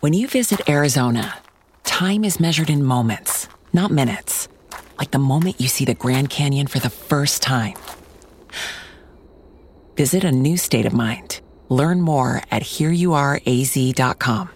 When 0.00 0.12
you 0.12 0.28
visit 0.28 0.68
Arizona, 0.68 1.38
time 1.82 2.22
is 2.22 2.38
measured 2.38 2.70
in 2.70 2.84
moments, 2.84 3.48
not 3.72 3.90
minutes. 3.90 4.46
Like 4.96 5.10
the 5.10 5.18
moment 5.18 5.60
you 5.60 5.66
see 5.66 5.84
the 5.84 5.94
Grand 5.94 6.30
Canyon 6.30 6.68
for 6.68 6.78
the 6.78 6.88
first 6.88 7.42
time. 7.42 7.74
Visit 9.96 10.22
a 10.22 10.30
new 10.30 10.56
state 10.56 10.86
of 10.86 10.92
mind. 10.92 11.40
Learn 11.68 12.00
more 12.00 12.42
at 12.48 12.62
hereyouareaz.com. 12.62 14.50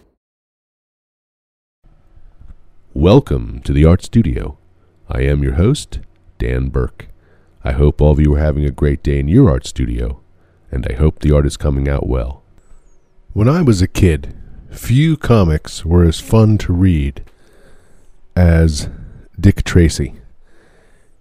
Welcome 2.94 3.62
to 3.64 3.72
the 3.72 3.84
Art 3.84 4.04
Studio. 4.04 4.58
I 5.08 5.22
am 5.22 5.42
your 5.42 5.54
host, 5.54 5.98
Dan 6.38 6.68
Burke. 6.68 7.08
I 7.64 7.72
hope 7.72 8.00
all 8.00 8.12
of 8.12 8.20
you 8.20 8.36
are 8.36 8.38
having 8.38 8.64
a 8.64 8.70
great 8.70 9.02
day 9.02 9.18
in 9.18 9.26
your 9.26 9.50
art 9.50 9.66
studio, 9.66 10.20
and 10.70 10.86
I 10.88 10.92
hope 10.92 11.18
the 11.18 11.34
art 11.34 11.46
is 11.46 11.56
coming 11.56 11.88
out 11.88 12.06
well. 12.06 12.44
When 13.32 13.48
I 13.48 13.62
was 13.62 13.82
a 13.82 13.88
kid, 13.88 14.36
few 14.72 15.16
comics 15.16 15.84
were 15.84 16.04
as 16.04 16.20
fun 16.20 16.58
to 16.58 16.72
read 16.72 17.22
as 18.34 18.88
Dick 19.38 19.62
Tracy. 19.64 20.14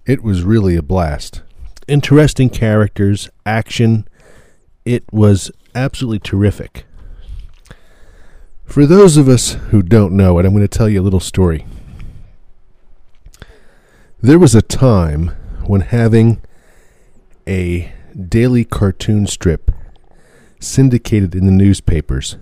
It 0.06 0.24
was 0.24 0.44
really 0.44 0.76
a 0.76 0.82
blast. 0.82 1.42
Interesting 1.88 2.50
characters, 2.50 3.30
action. 3.46 4.08
It 4.86 5.04
was 5.12 5.52
absolutely 5.76 6.20
terrific. 6.20 6.86
For 8.66 8.86
those 8.86 9.18
of 9.18 9.28
us 9.28 9.54
who 9.70 9.84
don't 9.84 10.16
know 10.16 10.40
it, 10.40 10.46
I'm 10.46 10.54
going 10.54 10.62
to 10.62 10.68
tell 10.68 10.90
you 10.90 11.02
a 11.02 11.04
little 11.04 11.20
story. 11.20 11.66
There 14.22 14.40
was 14.40 14.56
a 14.56 14.62
time 14.62 15.28
when 15.66 15.82
having 15.82 16.42
a 17.48 17.92
daily 18.30 18.64
cartoon 18.64 19.28
strip 19.28 19.72
syndicated 20.60 21.36
in 21.36 21.46
the 21.46 21.52
newspapers 21.52 22.38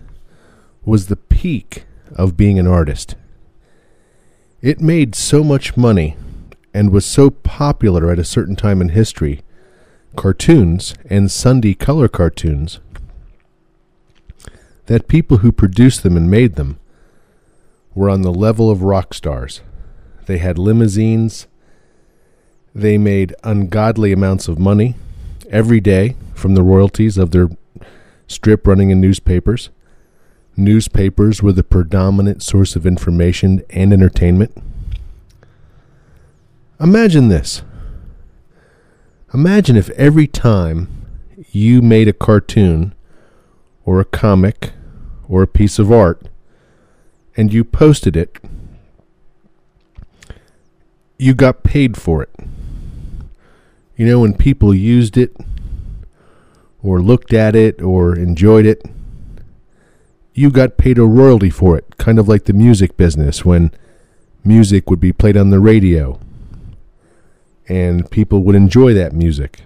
was 0.89 1.05
the 1.05 1.16
peak 1.16 1.85
of 2.16 2.35
being 2.35 2.57
an 2.57 2.66
artist. 2.66 3.16
It 4.59 4.81
made 4.81 5.13
so 5.13 5.43
much 5.43 5.77
money 5.77 6.17
and 6.73 6.91
was 6.91 7.05
so 7.05 7.30
popular 7.30 8.11
at 8.11 8.17
a 8.17 8.23
certain 8.23 8.55
time 8.55 8.81
in 8.81 8.89
history, 8.89 9.41
cartoons 10.16 10.95
and 11.08 11.30
Sunday 11.30 11.75
color 11.75 12.08
cartoons, 12.08 12.80
that 14.88 15.08
people 15.08 15.38
who 15.38 15.52
produced 15.52 16.02
them 16.02 16.17
and 16.17 16.30
made 16.30 16.55
them 16.55 16.80
were 17.94 18.09
on 18.09 18.23
the 18.23 18.33
level 18.33 18.71
of 18.71 18.81
rock 18.81 19.14
stars. 19.14 19.61
They 20.25 20.39
had 20.39 20.58
limousines. 20.58 21.45
They 22.73 22.97
made 22.97 23.36
ungodly 23.44 24.11
amounts 24.11 24.47
of 24.47 24.58
money 24.58 24.95
every 25.52 25.81
day 25.81 26.16
from 26.33 26.55
the 26.55 26.64
royalties 26.64 27.19
of 27.19 27.30
their 27.30 27.49
strip 28.27 28.66
running 28.66 28.89
in 28.89 28.99
newspapers. 28.99 29.69
Newspapers 30.59 31.41
were 31.41 31.53
the 31.53 31.63
predominant 31.63 32.43
source 32.43 32.75
of 32.75 32.85
information 32.85 33.63
and 33.69 33.93
entertainment. 33.93 34.52
Imagine 36.81 37.29
this. 37.29 37.61
Imagine 39.33 39.77
if 39.77 39.89
every 39.91 40.27
time 40.27 41.05
you 41.53 41.81
made 41.81 42.09
a 42.09 42.13
cartoon 42.13 42.93
or 43.85 44.02
a 44.02 44.05
comic 44.05 44.73
or 45.30 45.41
a 45.41 45.47
piece 45.47 45.80
of 45.80 45.93
art 45.93 46.27
and 47.37 47.53
you 47.53 47.63
posted 47.63 48.17
it, 48.17 48.37
you 51.17 51.33
got 51.33 51.63
paid 51.63 51.95
for 51.95 52.21
it. 52.23 52.35
You 53.95 54.05
know, 54.05 54.19
when 54.19 54.33
people 54.33 54.73
used 54.73 55.15
it 55.15 55.37
or 56.83 57.02
looked 57.02 57.33
at 57.33 57.55
it 57.55 57.81
or 57.81 58.13
enjoyed 58.13 58.65
it, 58.65 58.83
you 60.33 60.52
got 60.52 60.77
paid 60.77 60.97
a 60.97 61.05
royalty 61.05 61.49
for 61.49 61.77
it, 61.77 61.97
kind 61.97 62.19
of 62.19 62.27
like 62.27 62.45
the 62.45 62.53
music 62.53 62.97
business 62.97 63.44
when 63.44 63.72
music 64.44 64.89
would 64.89 64.99
be 64.99 65.11
played 65.11 65.36
on 65.36 65.49
the 65.49 65.59
radio 65.59 66.19
and 67.69 68.09
people 68.09 68.41
would 68.44 68.55
enjoy 68.55 68.94
that 68.94 69.13
music. 69.13 69.61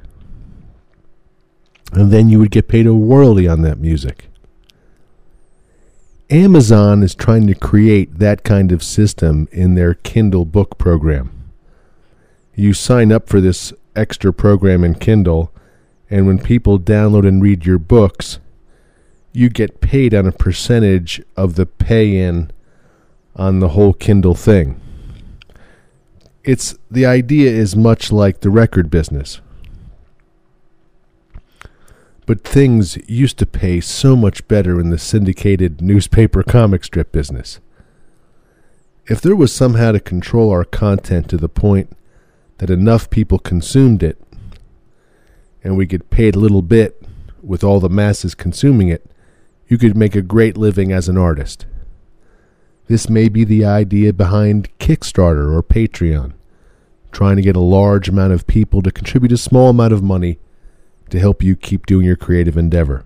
And 1.93 2.11
then 2.11 2.27
you 2.27 2.39
would 2.39 2.51
get 2.51 2.67
paid 2.67 2.85
a 2.85 2.91
royalty 2.91 3.47
on 3.47 3.61
that 3.61 3.79
music. 3.79 4.25
Amazon 6.29 7.03
is 7.03 7.15
trying 7.15 7.47
to 7.47 7.55
create 7.55 8.19
that 8.19 8.43
kind 8.43 8.71
of 8.71 8.83
system 8.83 9.47
in 9.51 9.75
their 9.75 9.93
Kindle 9.93 10.45
book 10.45 10.77
program. 10.77 11.31
You 12.55 12.73
sign 12.73 13.11
up 13.11 13.29
for 13.29 13.39
this 13.39 13.71
extra 13.95 14.33
program 14.33 14.83
in 14.83 14.95
Kindle, 14.95 15.53
and 16.09 16.27
when 16.27 16.39
people 16.39 16.79
download 16.79 17.27
and 17.27 17.41
read 17.41 17.65
your 17.65 17.77
books, 17.77 18.39
you 19.33 19.49
get 19.49 19.81
paid 19.81 20.13
on 20.13 20.27
a 20.27 20.31
percentage 20.31 21.21
of 21.35 21.55
the 21.55 21.66
pay 21.66 22.17
in 22.17 22.51
on 23.35 23.59
the 23.59 23.69
whole 23.69 23.94
Kindle 23.94 24.35
thing. 24.35 24.79
It's 26.44 26.75
the 26.91 27.05
idea 27.05 27.49
is 27.49 27.75
much 27.75 28.11
like 28.11 28.41
the 28.41 28.51
record 28.51 28.91
business. 28.91 29.41
But 32.25 32.44
things 32.44 32.97
used 33.09 33.38
to 33.39 33.45
pay 33.45 33.81
so 33.81 34.16
much 34.16 34.47
better 34.47 34.79
in 34.79 34.91
the 34.91 34.97
syndicated 34.97 35.81
newspaper 35.81 36.44
comic 36.44 36.83
strip 36.83 37.11
business. 37.11 37.59
If 39.07 39.19
there 39.19 39.35
was 39.35 39.51
somehow 39.51 39.91
to 39.94 40.00
control 40.00 40.51
our 40.51 40.63
content 40.63 41.27
to 41.29 41.38
the 41.38 41.50
point 41.50 41.97
that 42.59 42.69
enough 42.69 43.09
people 43.09 43.39
consumed 43.39 44.03
it, 44.03 44.21
and 45.63 45.75
we 45.75 45.85
get 45.85 46.09
paid 46.09 46.35
a 46.35 46.39
little 46.39 46.61
bit 46.61 47.01
with 47.41 47.63
all 47.63 47.79
the 47.79 47.89
masses 47.89 48.35
consuming 48.35 48.88
it, 48.88 49.09
you 49.73 49.79
could 49.79 49.97
make 49.97 50.16
a 50.16 50.22
great 50.22 50.56
living 50.56 50.91
as 50.91 51.09
an 51.09 51.17
artist. 51.17 51.66
This 52.88 53.09
may 53.09 53.28
be 53.28 53.44
the 53.44 53.66
idea 53.66 54.13
behind 54.13 54.69
Kickstarter 54.78 55.51
or 55.51 55.63
Patreon, 55.63 56.34
trying 57.11 57.38
to 57.38 57.41
get 57.41 57.56
a 57.56 57.59
large 57.59 58.07
amount 58.07 58.33
of 58.33 58.45
people 58.45 58.83
to 58.83 58.91
contribute 58.91 59.31
a 59.31 59.38
small 59.38 59.72
amount 59.72 59.91
of 59.91 60.03
money 60.03 60.38
to 61.09 61.19
help 61.19 61.41
you 61.41 61.56
keep 61.56 61.88
doing 61.88 62.06
your 62.06 62.16
creative 62.16 62.56
endeavor. 62.56 63.03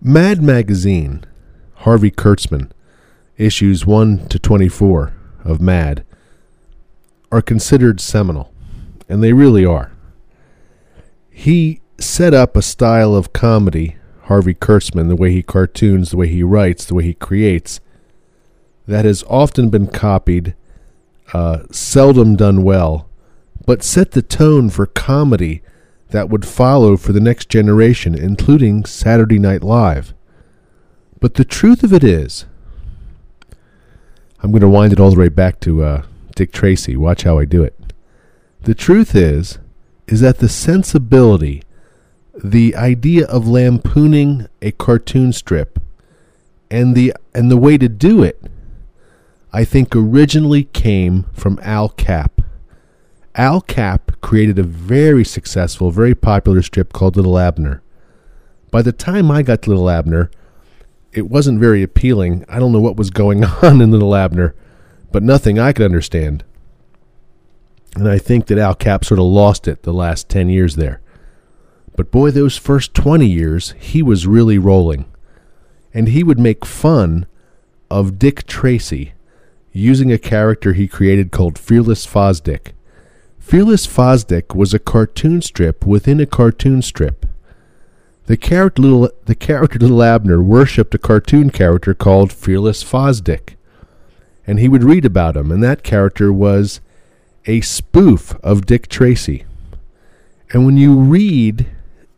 Mad 0.00 0.42
Magazine, 0.42 1.26
Harvey 1.74 2.10
Kurtzman, 2.10 2.70
issues 3.36 3.84
1 3.84 4.26
to 4.28 4.38
24 4.38 5.12
of 5.44 5.60
Mad, 5.60 6.02
are 7.30 7.42
considered 7.42 8.00
seminal, 8.00 8.54
and 9.06 9.22
they 9.22 9.34
really 9.34 9.66
are. 9.66 9.92
He 11.30 11.81
set 12.02 12.34
up 12.34 12.56
a 12.56 12.62
style 12.62 13.14
of 13.14 13.32
comedy 13.32 13.96
Harvey 14.24 14.54
Kurtzman, 14.54 15.08
the 15.08 15.16
way 15.16 15.32
he 15.32 15.42
cartoons, 15.42 16.10
the 16.10 16.16
way 16.16 16.28
he 16.28 16.42
writes, 16.42 16.84
the 16.84 16.94
way 16.94 17.04
he 17.04 17.14
creates, 17.14 17.80
that 18.86 19.04
has 19.04 19.24
often 19.28 19.68
been 19.68 19.88
copied, 19.88 20.54
uh, 21.32 21.64
seldom 21.70 22.36
done 22.36 22.62
well, 22.62 23.08
but 23.66 23.82
set 23.82 24.12
the 24.12 24.22
tone 24.22 24.70
for 24.70 24.86
comedy 24.86 25.62
that 26.10 26.28
would 26.28 26.46
follow 26.46 26.96
for 26.96 27.12
the 27.12 27.20
next 27.20 27.48
generation, 27.48 28.14
including 28.14 28.84
Saturday 28.84 29.38
Night 29.38 29.62
Live. 29.62 30.14
But 31.20 31.34
the 31.34 31.44
truth 31.44 31.82
of 31.82 31.92
it 31.92 32.04
is, 32.04 32.46
I'm 34.42 34.50
going 34.50 34.60
to 34.60 34.68
wind 34.68 34.92
it 34.92 35.00
all 35.00 35.10
the 35.10 35.18
way 35.18 35.28
back 35.28 35.60
to 35.60 35.84
uh, 35.84 36.02
Dick 36.34 36.52
Tracy. 36.52 36.96
Watch 36.96 37.22
how 37.22 37.38
I 37.38 37.44
do 37.44 37.62
it. 37.62 37.92
The 38.62 38.74
truth 38.74 39.14
is, 39.14 39.58
is 40.06 40.20
that 40.20 40.38
the 40.38 40.48
sensibility 40.48 41.62
the 42.34 42.74
idea 42.74 43.26
of 43.26 43.46
lampooning 43.46 44.48
a 44.60 44.72
cartoon 44.72 45.32
strip 45.32 45.78
and 46.70 46.94
the 46.94 47.12
and 47.34 47.50
the 47.50 47.56
way 47.56 47.76
to 47.76 47.88
do 47.88 48.22
it 48.22 48.42
I 49.54 49.64
think 49.64 49.94
originally 49.94 50.64
came 50.64 51.26
from 51.34 51.60
Al 51.62 51.90
Capp. 51.90 52.40
Al 53.34 53.60
Capp 53.60 54.18
created 54.22 54.58
a 54.58 54.62
very 54.62 55.24
successful, 55.24 55.90
very 55.90 56.14
popular 56.14 56.62
strip 56.62 56.92
called 56.94 57.16
Little 57.16 57.38
Abner. 57.38 57.82
By 58.70 58.80
the 58.80 58.92
time 58.92 59.30
I 59.30 59.42
got 59.42 59.60
to 59.62 59.70
Little 59.70 59.90
Abner, 59.90 60.30
it 61.12 61.28
wasn't 61.28 61.60
very 61.60 61.82
appealing. 61.82 62.46
I 62.48 62.58
don't 62.58 62.72
know 62.72 62.80
what 62.80 62.96
was 62.96 63.10
going 63.10 63.44
on 63.62 63.82
in 63.82 63.90
Little 63.90 64.14
Abner, 64.14 64.54
but 65.10 65.22
nothing 65.22 65.58
I 65.58 65.74
could 65.74 65.84
understand. 65.84 66.44
And 67.94 68.08
I 68.08 68.16
think 68.16 68.46
that 68.46 68.56
Al 68.56 68.74
Capp 68.74 69.04
sort 69.04 69.20
of 69.20 69.26
lost 69.26 69.68
it 69.68 69.82
the 69.82 69.92
last 69.92 70.30
10 70.30 70.48
years 70.48 70.76
there. 70.76 71.02
But 72.02 72.10
boy, 72.10 72.30
those 72.32 72.56
first 72.56 72.94
20 72.94 73.28
years, 73.28 73.74
he 73.78 74.02
was 74.02 74.26
really 74.26 74.58
rolling. 74.58 75.04
And 75.94 76.08
he 76.08 76.24
would 76.24 76.40
make 76.40 76.64
fun 76.64 77.26
of 77.92 78.18
Dick 78.18 78.44
Tracy 78.44 79.12
using 79.70 80.10
a 80.10 80.18
character 80.18 80.72
he 80.72 80.88
created 80.88 81.30
called 81.30 81.56
Fearless 81.56 82.04
Fosdick. 82.04 82.72
Fearless 83.38 83.86
Fosdick 83.86 84.52
was 84.52 84.74
a 84.74 84.80
cartoon 84.80 85.42
strip 85.42 85.86
within 85.86 86.18
a 86.18 86.26
cartoon 86.26 86.82
strip. 86.82 87.24
The 88.26 88.36
character 88.36 88.82
Little, 88.82 89.10
the 89.26 89.36
character 89.36 89.78
Little 89.78 90.02
Abner 90.02 90.42
worshipped 90.42 90.96
a 90.96 90.98
cartoon 90.98 91.50
character 91.50 91.94
called 91.94 92.32
Fearless 92.32 92.82
Fosdick. 92.82 93.54
And 94.44 94.58
he 94.58 94.68
would 94.68 94.82
read 94.82 95.04
about 95.04 95.36
him, 95.36 95.52
and 95.52 95.62
that 95.62 95.84
character 95.84 96.32
was 96.32 96.80
a 97.46 97.60
spoof 97.60 98.34
of 98.42 98.66
Dick 98.66 98.88
Tracy. 98.88 99.44
And 100.52 100.66
when 100.66 100.76
you 100.76 100.98
read 100.98 101.68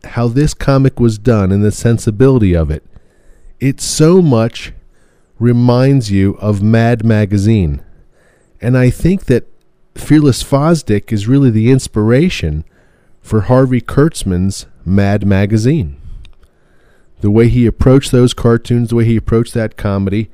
how 0.05 0.29
this 0.29 0.55
comic 0.55 1.01
was 1.01 1.19
done 1.19 1.53
and 1.53 1.65
the 1.65 1.73
sensibility 1.73 2.55
of 2.55 2.71
it, 2.71 2.85
it 3.61 3.81
so 3.81 4.21
much 4.21 4.73
reminds 5.39 6.11
you 6.11 6.37
of 6.41 6.63
Mad 6.63 7.05
Magazine. 7.05 7.83
And 8.61 8.77
I 8.79 8.91
think 8.91 9.25
that 9.27 9.47
Fearless 9.95 10.43
Fosdick 10.43 11.13
is 11.13 11.29
really 11.29 11.51
the 11.51 11.71
inspiration 11.71 12.65
for 13.21 13.43
Harvey 13.43 13.81
Kurtzman's 13.81 14.67
Mad 14.85 15.27
Magazine. 15.27 16.01
The 17.21 17.31
way 17.31 17.49
he 17.49 17.67
approached 17.67 18.13
those 18.13 18.35
cartoons, 18.35 18.91
the 18.91 18.97
way 18.97 19.05
he 19.05 19.17
approached 19.17 19.55
that 19.55 19.77
comedy, 19.77 20.31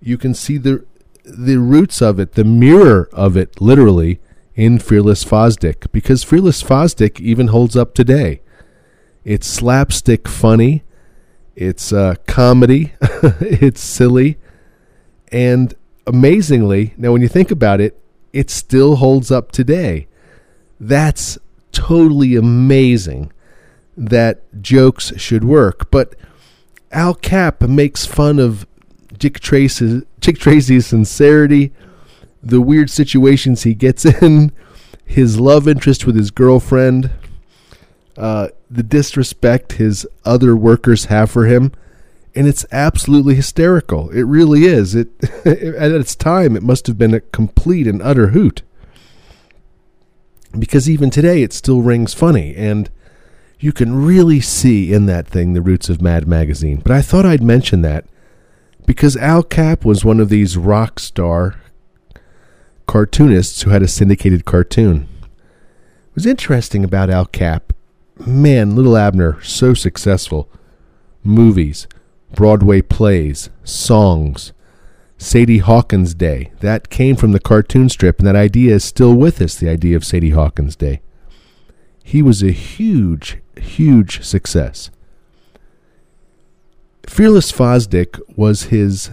you 0.00 0.16
can 0.16 0.34
see 0.34 0.56
the 0.56 0.84
the 1.24 1.58
roots 1.58 2.00
of 2.00 2.20
it, 2.20 2.32
the 2.32 2.44
mirror 2.44 3.08
of 3.12 3.36
it, 3.36 3.60
literally, 3.60 4.20
in 4.54 4.78
Fearless 4.78 5.24
Fosdick, 5.24 5.90
because 5.90 6.22
Fearless 6.22 6.62
Fosdick 6.62 7.20
even 7.20 7.48
holds 7.48 7.76
up 7.76 7.94
today. 7.94 8.40
It's 9.26 9.48
slapstick 9.48 10.28
funny, 10.28 10.84
it's 11.56 11.92
uh, 11.92 12.14
comedy, 12.28 12.92
it's 13.00 13.80
silly, 13.80 14.38
and 15.32 15.74
amazingly, 16.06 16.94
now 16.96 17.10
when 17.10 17.22
you 17.22 17.26
think 17.26 17.50
about 17.50 17.80
it, 17.80 18.00
it 18.32 18.50
still 18.50 18.94
holds 18.94 19.32
up 19.32 19.50
today. 19.50 20.06
That's 20.78 21.38
totally 21.72 22.36
amazing 22.36 23.32
that 23.96 24.62
jokes 24.62 25.12
should 25.16 25.42
work. 25.42 25.90
But 25.90 26.14
Al 26.92 27.12
Capp 27.12 27.62
makes 27.62 28.06
fun 28.06 28.38
of 28.38 28.64
Dick 29.18 29.40
Tracy's, 29.40 30.04
Dick 30.20 30.38
Tracy's 30.38 30.86
sincerity, 30.86 31.72
the 32.44 32.60
weird 32.60 32.90
situations 32.90 33.64
he 33.64 33.74
gets 33.74 34.04
in, 34.22 34.52
his 35.04 35.40
love 35.40 35.66
interest 35.66 36.06
with 36.06 36.14
his 36.14 36.30
girlfriend, 36.30 37.10
uh, 38.16 38.50
the 38.70 38.82
disrespect 38.82 39.72
his 39.72 40.06
other 40.24 40.56
workers 40.56 41.06
have 41.06 41.30
for 41.30 41.46
him, 41.46 41.72
and 42.34 42.46
it's 42.46 42.66
absolutely 42.70 43.34
hysterical. 43.34 44.10
It 44.10 44.22
really 44.22 44.64
is. 44.64 44.94
It 44.94 45.08
at 45.46 45.92
its 45.92 46.14
time, 46.14 46.56
it 46.56 46.62
must 46.62 46.86
have 46.86 46.98
been 46.98 47.14
a 47.14 47.20
complete 47.20 47.86
and 47.86 48.02
utter 48.02 48.28
hoot. 48.28 48.62
Because 50.58 50.88
even 50.88 51.10
today, 51.10 51.42
it 51.42 51.52
still 51.52 51.82
rings 51.82 52.14
funny, 52.14 52.54
and 52.56 52.90
you 53.58 53.72
can 53.72 54.04
really 54.04 54.40
see 54.40 54.92
in 54.92 55.06
that 55.06 55.26
thing 55.26 55.52
the 55.52 55.62
roots 55.62 55.88
of 55.88 56.02
Mad 56.02 56.26
Magazine. 56.26 56.80
But 56.82 56.92
I 56.92 57.02
thought 57.02 57.26
I'd 57.26 57.42
mention 57.42 57.82
that 57.82 58.04
because 58.86 59.16
Al 59.16 59.42
Capp 59.42 59.84
was 59.84 60.04
one 60.04 60.20
of 60.20 60.28
these 60.28 60.56
rock 60.56 61.00
star 61.00 61.56
cartoonists 62.86 63.62
who 63.62 63.70
had 63.70 63.82
a 63.82 63.88
syndicated 63.88 64.44
cartoon. 64.44 65.08
It 65.22 66.14
was 66.14 66.26
interesting 66.26 66.84
about 66.84 67.10
Al 67.10 67.26
Capp. 67.26 67.72
Man, 68.24 68.74
Little 68.74 68.96
Abner, 68.96 69.42
so 69.42 69.74
successful. 69.74 70.48
Movies, 71.22 71.86
Broadway 72.34 72.80
plays, 72.80 73.50
songs. 73.64 74.52
Sadie 75.18 75.58
Hawkins 75.58 76.14
Day. 76.14 76.52
That 76.60 76.90
came 76.90 77.16
from 77.16 77.32
the 77.32 77.40
cartoon 77.40 77.88
strip, 77.88 78.18
and 78.18 78.26
that 78.26 78.36
idea 78.36 78.74
is 78.74 78.84
still 78.84 79.14
with 79.14 79.40
us 79.40 79.54
the 79.54 79.68
idea 79.68 79.96
of 79.96 80.04
Sadie 80.04 80.30
Hawkins 80.30 80.76
Day. 80.76 81.00
He 82.04 82.22
was 82.22 82.42
a 82.42 82.50
huge, 82.50 83.38
huge 83.56 84.22
success. 84.22 84.90
Fearless 87.06 87.50
Fosdick 87.50 88.20
was 88.36 88.64
his 88.64 89.10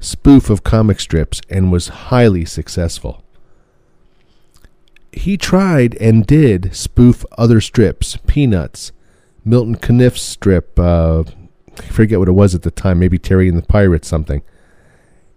spoof 0.00 0.50
of 0.50 0.64
comic 0.64 1.00
strips 1.00 1.40
and 1.50 1.72
was 1.72 1.88
highly 1.88 2.44
successful. 2.44 3.24
He 5.18 5.36
tried 5.36 5.96
and 5.96 6.24
did 6.24 6.72
spoof 6.76 7.24
other 7.36 7.60
strips, 7.60 8.18
Peanuts, 8.28 8.92
Milton 9.44 9.74
Caniff's 9.74 10.22
strip, 10.22 10.78
uh, 10.78 11.24
I 11.76 11.82
forget 11.82 12.20
what 12.20 12.28
it 12.28 12.32
was 12.32 12.54
at 12.54 12.62
the 12.62 12.70
time, 12.70 13.00
maybe 13.00 13.18
Terry 13.18 13.48
and 13.48 13.58
the 13.58 13.62
Pirates 13.62 14.06
something. 14.06 14.42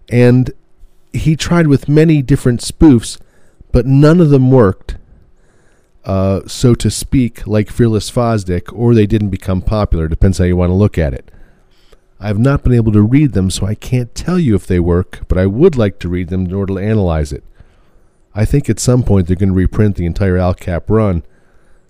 And 0.08 0.52
he 1.12 1.36
tried 1.36 1.66
with 1.66 1.90
many 1.90 2.22
different 2.22 2.62
spoofs, 2.62 3.20
but 3.72 3.88
none 3.88 4.22
of 4.22 4.30
them 4.30 4.52
worked, 4.52 4.98
uh, 6.06 6.42
so 6.46 6.76
to 6.76 6.92
speak, 6.92 7.48
like 7.48 7.72
Fearless 7.72 8.12
Fosdick, 8.12 8.72
or 8.72 8.94
they 8.94 9.08
didn't 9.08 9.30
become 9.30 9.64
popular. 9.64 10.08
Depends 10.08 10.38
how 10.38 10.46
you 10.46 10.56
want 10.56 10.70
to 10.70 10.76
look 10.76 11.00
at 11.00 11.16
it. 11.16 11.32
I 12.20 12.28
have 12.28 12.40
not 12.40 12.64
been 12.64 12.74
able 12.74 12.92
to 12.92 13.02
read 13.02 13.34
them, 13.34 13.50
so 13.50 13.66
I 13.66 13.74
can't 13.74 14.14
tell 14.14 14.38
you 14.38 14.54
if 14.54 14.68
they 14.68 14.80
work, 14.80 15.22
but 15.28 15.40
I 15.40 15.48
would 15.48 15.76
like 15.76 15.98
to 16.00 16.10
read 16.10 16.30
them 16.30 16.46
in 16.46 16.54
order 16.54 16.76
to 16.76 16.80
analyze 16.80 17.34
it. 17.34 17.44
I 18.34 18.46
think 18.46 18.70
at 18.70 18.80
some 18.80 19.04
point 19.04 19.28
they're 19.28 19.36
going 19.36 19.50
to 19.50 19.56
reprint 19.56 19.96
the 19.96 20.06
entire 20.06 20.38
Al 20.38 20.54
Capp 20.54 20.90
run. 20.90 21.24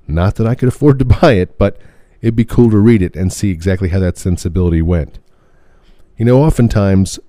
Not 0.07 0.35
that 0.35 0.47
I 0.47 0.55
could 0.55 0.69
afford 0.69 0.99
to 0.99 1.05
buy 1.21 1.33
it, 1.33 1.57
but 1.57 1.79
it'd 2.21 2.35
be 2.35 2.45
cool 2.45 2.69
to 2.71 2.77
read 2.77 3.01
it 3.01 3.15
and 3.15 3.31
see 3.31 3.51
exactly 3.51 3.89
how 3.89 3.99
that 3.99 4.17
sensibility 4.17 4.81
went. 4.81 5.19
You 6.17 6.25
know, 6.25 6.43
oftentimes 6.43 7.19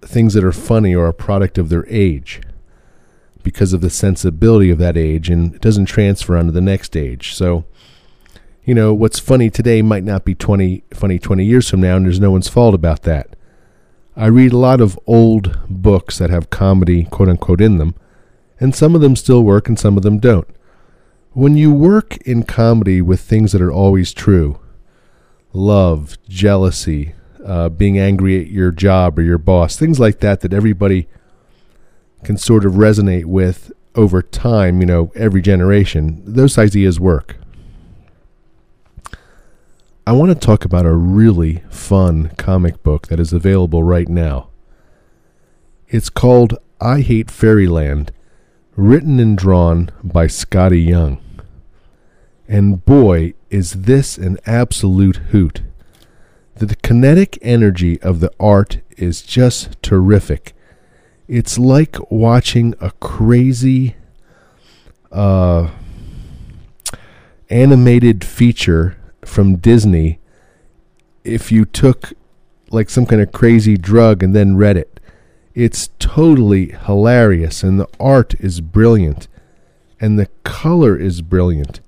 things 0.00 0.34
that 0.34 0.44
are 0.44 0.52
funny 0.52 0.94
are 0.94 1.06
a 1.06 1.14
product 1.14 1.58
of 1.58 1.68
their 1.68 1.86
age 1.88 2.40
because 3.42 3.72
of 3.72 3.80
the 3.80 3.90
sensibility 3.90 4.70
of 4.70 4.78
that 4.78 4.96
age 4.96 5.28
and 5.28 5.54
it 5.54 5.60
doesn't 5.60 5.86
transfer 5.86 6.36
onto 6.36 6.52
the 6.52 6.60
next 6.60 6.96
age. 6.96 7.34
So, 7.34 7.64
you 8.64 8.74
know, 8.74 8.94
what's 8.94 9.18
funny 9.18 9.50
today 9.50 9.82
might 9.82 10.04
not 10.04 10.24
be 10.24 10.34
20 10.34 10.84
funny 10.94 11.18
20 11.18 11.44
years 11.44 11.68
from 11.68 11.80
now 11.80 11.96
and 11.96 12.06
there's 12.06 12.20
no 12.20 12.30
one's 12.30 12.48
fault 12.48 12.74
about 12.74 13.02
that. 13.02 13.34
I 14.16 14.26
read 14.26 14.52
a 14.52 14.58
lot 14.58 14.80
of 14.80 14.98
old 15.06 15.58
books 15.68 16.18
that 16.18 16.30
have 16.30 16.50
comedy 16.50 17.04
quote 17.04 17.28
unquote 17.28 17.60
in 17.60 17.78
them 17.78 17.94
and 18.60 18.74
some 18.74 18.94
of 18.94 19.00
them 19.00 19.16
still 19.16 19.42
work 19.42 19.68
and 19.68 19.78
some 19.78 19.96
of 19.96 20.02
them 20.02 20.18
don't. 20.18 20.48
When 21.32 21.56
you 21.56 21.72
work 21.72 22.18
in 22.18 22.42
comedy 22.42 23.00
with 23.00 23.20
things 23.20 23.52
that 23.52 23.62
are 23.62 23.72
always 23.72 24.12
true, 24.12 24.60
love, 25.52 26.16
jealousy, 26.28 27.14
uh, 27.44 27.68
being 27.70 27.98
angry 27.98 28.40
at 28.40 28.48
your 28.48 28.70
job 28.70 29.18
or 29.18 29.22
your 29.22 29.38
boss, 29.38 29.76
things 29.76 29.98
like 29.98 30.20
that, 30.20 30.40
that 30.40 30.52
everybody 30.52 31.08
can 32.22 32.36
sort 32.36 32.64
of 32.64 32.74
resonate 32.74 33.24
with 33.24 33.72
over 33.94 34.22
time, 34.22 34.80
you 34.80 34.86
know, 34.86 35.12
every 35.14 35.42
generation, 35.42 36.22
those 36.24 36.56
ideas 36.58 37.00
work. 37.00 37.36
I 40.06 40.12
want 40.12 40.30
to 40.30 40.34
talk 40.34 40.64
about 40.64 40.84
a 40.84 40.94
really 40.94 41.62
fun 41.70 42.32
comic 42.36 42.82
book 42.82 43.06
that 43.08 43.20
is 43.20 43.32
available 43.32 43.82
right 43.82 44.08
now. 44.08 44.48
It's 45.88 46.10
called 46.10 46.58
I 46.80 47.02
Hate 47.02 47.30
Fairyland 47.30 48.12
written 48.76 49.20
and 49.20 49.36
drawn 49.36 49.90
by 50.02 50.26
Skottie 50.26 50.86
Young. 50.86 51.20
And 52.48 52.84
boy, 52.84 53.34
is 53.50 53.72
this 53.72 54.16
an 54.16 54.38
absolute 54.46 55.16
hoot. 55.16 55.62
The 56.54 56.74
kinetic 56.76 57.38
energy 57.42 58.00
of 58.02 58.20
the 58.20 58.32
art 58.40 58.80
is 58.96 59.22
just 59.22 59.80
terrific. 59.82 60.54
It's 61.28 61.58
like 61.58 61.96
watching 62.10 62.74
a 62.80 62.90
crazy 62.92 63.96
uh, 65.10 65.70
animated 67.50 68.24
feature 68.24 68.96
from 69.24 69.56
Disney 69.56 70.18
if 71.24 71.52
you 71.52 71.64
took 71.64 72.12
like 72.70 72.88
some 72.90 73.06
kind 73.06 73.20
of 73.20 73.32
crazy 73.32 73.76
drug 73.76 74.22
and 74.22 74.34
then 74.34 74.56
read 74.56 74.76
it. 74.76 74.98
It's 75.54 75.90
totally 75.98 76.70
hilarious, 76.86 77.62
and 77.62 77.78
the 77.78 77.88
art 78.00 78.34
is 78.40 78.60
brilliant, 78.60 79.28
and 80.00 80.18
the 80.18 80.28
color 80.44 80.96
is 80.96 81.20
brilliant, 81.20 81.80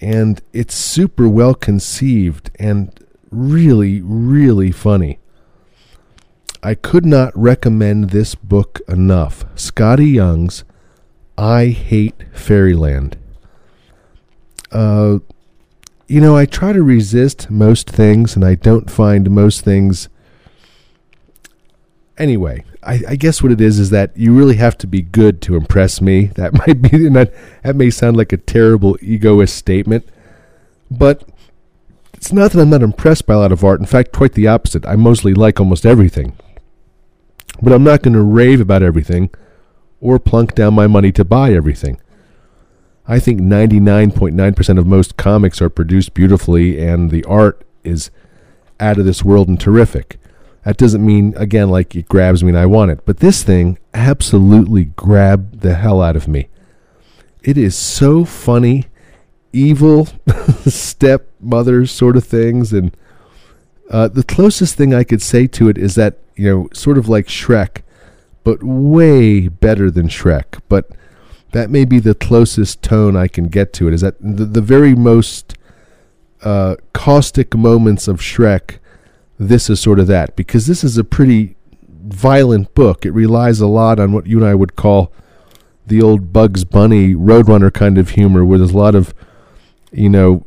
and 0.00 0.40
it's 0.52 0.74
super 0.74 1.28
well 1.28 1.54
conceived 1.54 2.50
and 2.58 2.92
really, 3.30 4.00
really 4.00 4.70
funny. 4.70 5.18
I 6.62 6.74
could 6.74 7.04
not 7.04 7.36
recommend 7.36 8.10
this 8.10 8.34
book 8.34 8.80
enough. 8.88 9.44
Skottie 9.54 10.14
Young's 10.14 10.64
I 11.36 11.66
Hate 11.66 12.22
Fairyland. 12.32 13.18
Uh, 14.70 15.18
you 16.06 16.20
know, 16.20 16.36
I 16.36 16.46
try 16.46 16.72
to 16.72 16.82
resist 16.82 17.50
most 17.50 17.90
things, 17.90 18.36
and 18.36 18.44
I 18.44 18.54
don't 18.54 18.90
find 18.90 19.30
most 19.30 19.62
things. 19.62 20.08
Anyway, 22.16 22.64
I, 22.86 23.00
I, 23.08 23.16
guess 23.16 23.42
what 23.42 23.52
it 23.52 23.60
is 23.60 23.78
is 23.78 23.90
that 23.90 24.16
you 24.16 24.36
really 24.36 24.56
have 24.56 24.76
to 24.78 24.86
be 24.86 25.02
good 25.02 25.40
to 25.42 25.56
impress 25.56 26.00
me. 26.00 26.26
That 26.34 26.52
might 26.52 26.82
be 26.82 27.08
that, 27.08 27.32
that 27.62 27.76
may 27.76 27.90
sound 27.90 28.16
like 28.16 28.32
a 28.32 28.36
terrible 28.36 28.96
egoist 29.00 29.56
statement, 29.56 30.08
but 30.90 31.26
it's 32.12 32.32
not 32.32 32.52
that 32.52 32.60
I'm 32.60 32.70
not 32.70 32.82
impressed 32.82 33.26
by 33.26 33.34
a 33.34 33.38
lot 33.38 33.52
of 33.52 33.64
art. 33.64 33.80
In 33.80 33.86
fact, 33.86 34.12
quite 34.12 34.32
the 34.32 34.46
opposite. 34.46 34.86
I 34.86 34.96
mostly 34.96 35.34
like 35.34 35.60
almost 35.60 35.86
everything, 35.86 36.36
but 37.62 37.72
I'm 37.72 37.84
not 37.84 38.02
going 38.02 38.14
to 38.14 38.22
rave 38.22 38.60
about 38.60 38.82
everything 38.82 39.30
or 40.00 40.18
plunk 40.18 40.54
down 40.54 40.74
my 40.74 40.86
money 40.86 41.12
to 41.12 41.24
buy 41.24 41.52
everything. 41.52 42.00
I 43.06 43.18
think 43.20 43.40
99.9% 43.40 44.78
of 44.78 44.86
most 44.86 45.16
comics 45.16 45.60
are 45.60 45.68
produced 45.68 46.14
beautifully, 46.14 46.84
and 46.84 47.10
the 47.10 47.24
art 47.24 47.66
is 47.82 48.10
out 48.80 48.98
of 48.98 49.04
this 49.04 49.22
world 49.22 49.48
and 49.48 49.60
terrific. 49.60 50.18
That 50.64 50.76
doesn't 50.78 51.04
mean, 51.04 51.34
again, 51.36 51.68
like 51.68 51.94
it 51.94 52.08
grabs 52.08 52.42
me 52.42 52.50
and 52.50 52.58
I 52.58 52.66
want 52.66 52.90
it. 52.90 53.00
But 53.04 53.18
this 53.18 53.42
thing 53.42 53.78
absolutely 53.92 54.84
grabbed 54.84 55.60
the 55.60 55.74
hell 55.74 56.00
out 56.00 56.16
of 56.16 56.26
me. 56.26 56.48
It 57.42 57.58
is 57.58 57.76
so 57.76 58.24
funny, 58.24 58.86
evil 59.52 60.08
stepmother 60.66 61.86
sort 61.86 62.16
of 62.16 62.24
things, 62.24 62.72
and 62.72 62.96
Uh, 63.90 64.08
the 64.08 64.22
closest 64.24 64.76
thing 64.76 64.94
I 64.94 65.04
could 65.04 65.20
say 65.20 65.46
to 65.48 65.68
it 65.68 65.76
is 65.76 65.94
that 65.94 66.16
you 66.36 66.48
know, 66.50 66.68
sort 66.72 66.96
of 66.96 67.06
like 67.06 67.26
Shrek, 67.28 67.82
but 68.42 68.62
way 68.62 69.46
better 69.48 69.90
than 69.90 70.08
Shrek. 70.08 70.60
But 70.70 70.88
that 71.52 71.68
may 71.68 71.84
be 71.84 72.00
the 72.00 72.14
closest 72.14 72.82
tone 72.82 73.14
I 73.14 73.28
can 73.28 73.48
get 73.48 73.74
to 73.74 73.86
it. 73.86 73.94
Is 73.94 74.00
that 74.00 74.16
the, 74.20 74.46
the 74.46 74.62
very 74.62 74.94
most 74.94 75.54
uh, 76.42 76.76
caustic 76.94 77.54
moments 77.54 78.08
of 78.08 78.20
Shrek? 78.20 78.78
This 79.38 79.68
is 79.68 79.80
sort 79.80 79.98
of 79.98 80.06
that 80.06 80.36
because 80.36 80.66
this 80.66 80.84
is 80.84 80.96
a 80.96 81.04
pretty 81.04 81.56
violent 81.88 82.74
book. 82.74 83.04
It 83.04 83.12
relies 83.12 83.60
a 83.60 83.66
lot 83.66 83.98
on 83.98 84.12
what 84.12 84.26
you 84.26 84.38
and 84.38 84.46
I 84.46 84.54
would 84.54 84.76
call 84.76 85.12
the 85.86 86.00
old 86.00 86.32
Bugs 86.32 86.64
Bunny 86.64 87.14
Roadrunner 87.14 87.72
kind 87.72 87.98
of 87.98 88.10
humor, 88.10 88.44
where 88.44 88.58
there's 88.58 88.70
a 88.70 88.76
lot 88.76 88.94
of, 88.94 89.14
you 89.92 90.08
know, 90.08 90.46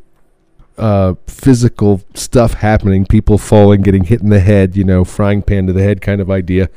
uh, 0.77 1.15
physical 1.27 2.01
stuff 2.13 2.53
happening, 2.53 3.05
people 3.05 3.37
falling, 3.37 3.81
getting 3.81 4.03
hit 4.03 4.21
in 4.21 4.29
the 4.29 4.39
head, 4.39 4.75
you 4.75 4.83
know, 4.83 5.03
frying 5.03 5.41
pan 5.41 5.67
to 5.67 5.73
the 5.73 5.83
head 5.83 6.01
kind 6.01 6.21
of 6.21 6.29
idea. 6.29 6.69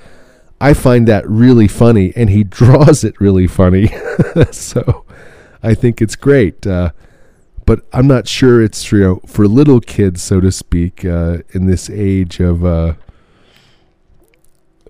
I 0.60 0.74
find 0.74 1.08
that 1.08 1.28
really 1.28 1.68
funny, 1.68 2.12
and 2.16 2.30
he 2.30 2.44
draws 2.44 3.04
it 3.04 3.20
really 3.20 3.46
funny. 3.46 3.92
so 4.50 5.04
I 5.62 5.74
think 5.74 6.02
it's 6.02 6.16
great. 6.16 6.66
Uh, 6.66 6.90
but 7.66 7.84
I'm 7.92 8.06
not 8.06 8.28
sure 8.28 8.62
it's 8.62 8.90
you 8.90 9.00
know, 9.00 9.16
for 9.26 9.46
little 9.46 9.80
kids, 9.80 10.22
so 10.22 10.40
to 10.40 10.50
speak, 10.52 11.04
uh, 11.04 11.38
in 11.50 11.66
this 11.66 11.88
age 11.90 12.40
of 12.40 12.64
uh, 12.64 12.94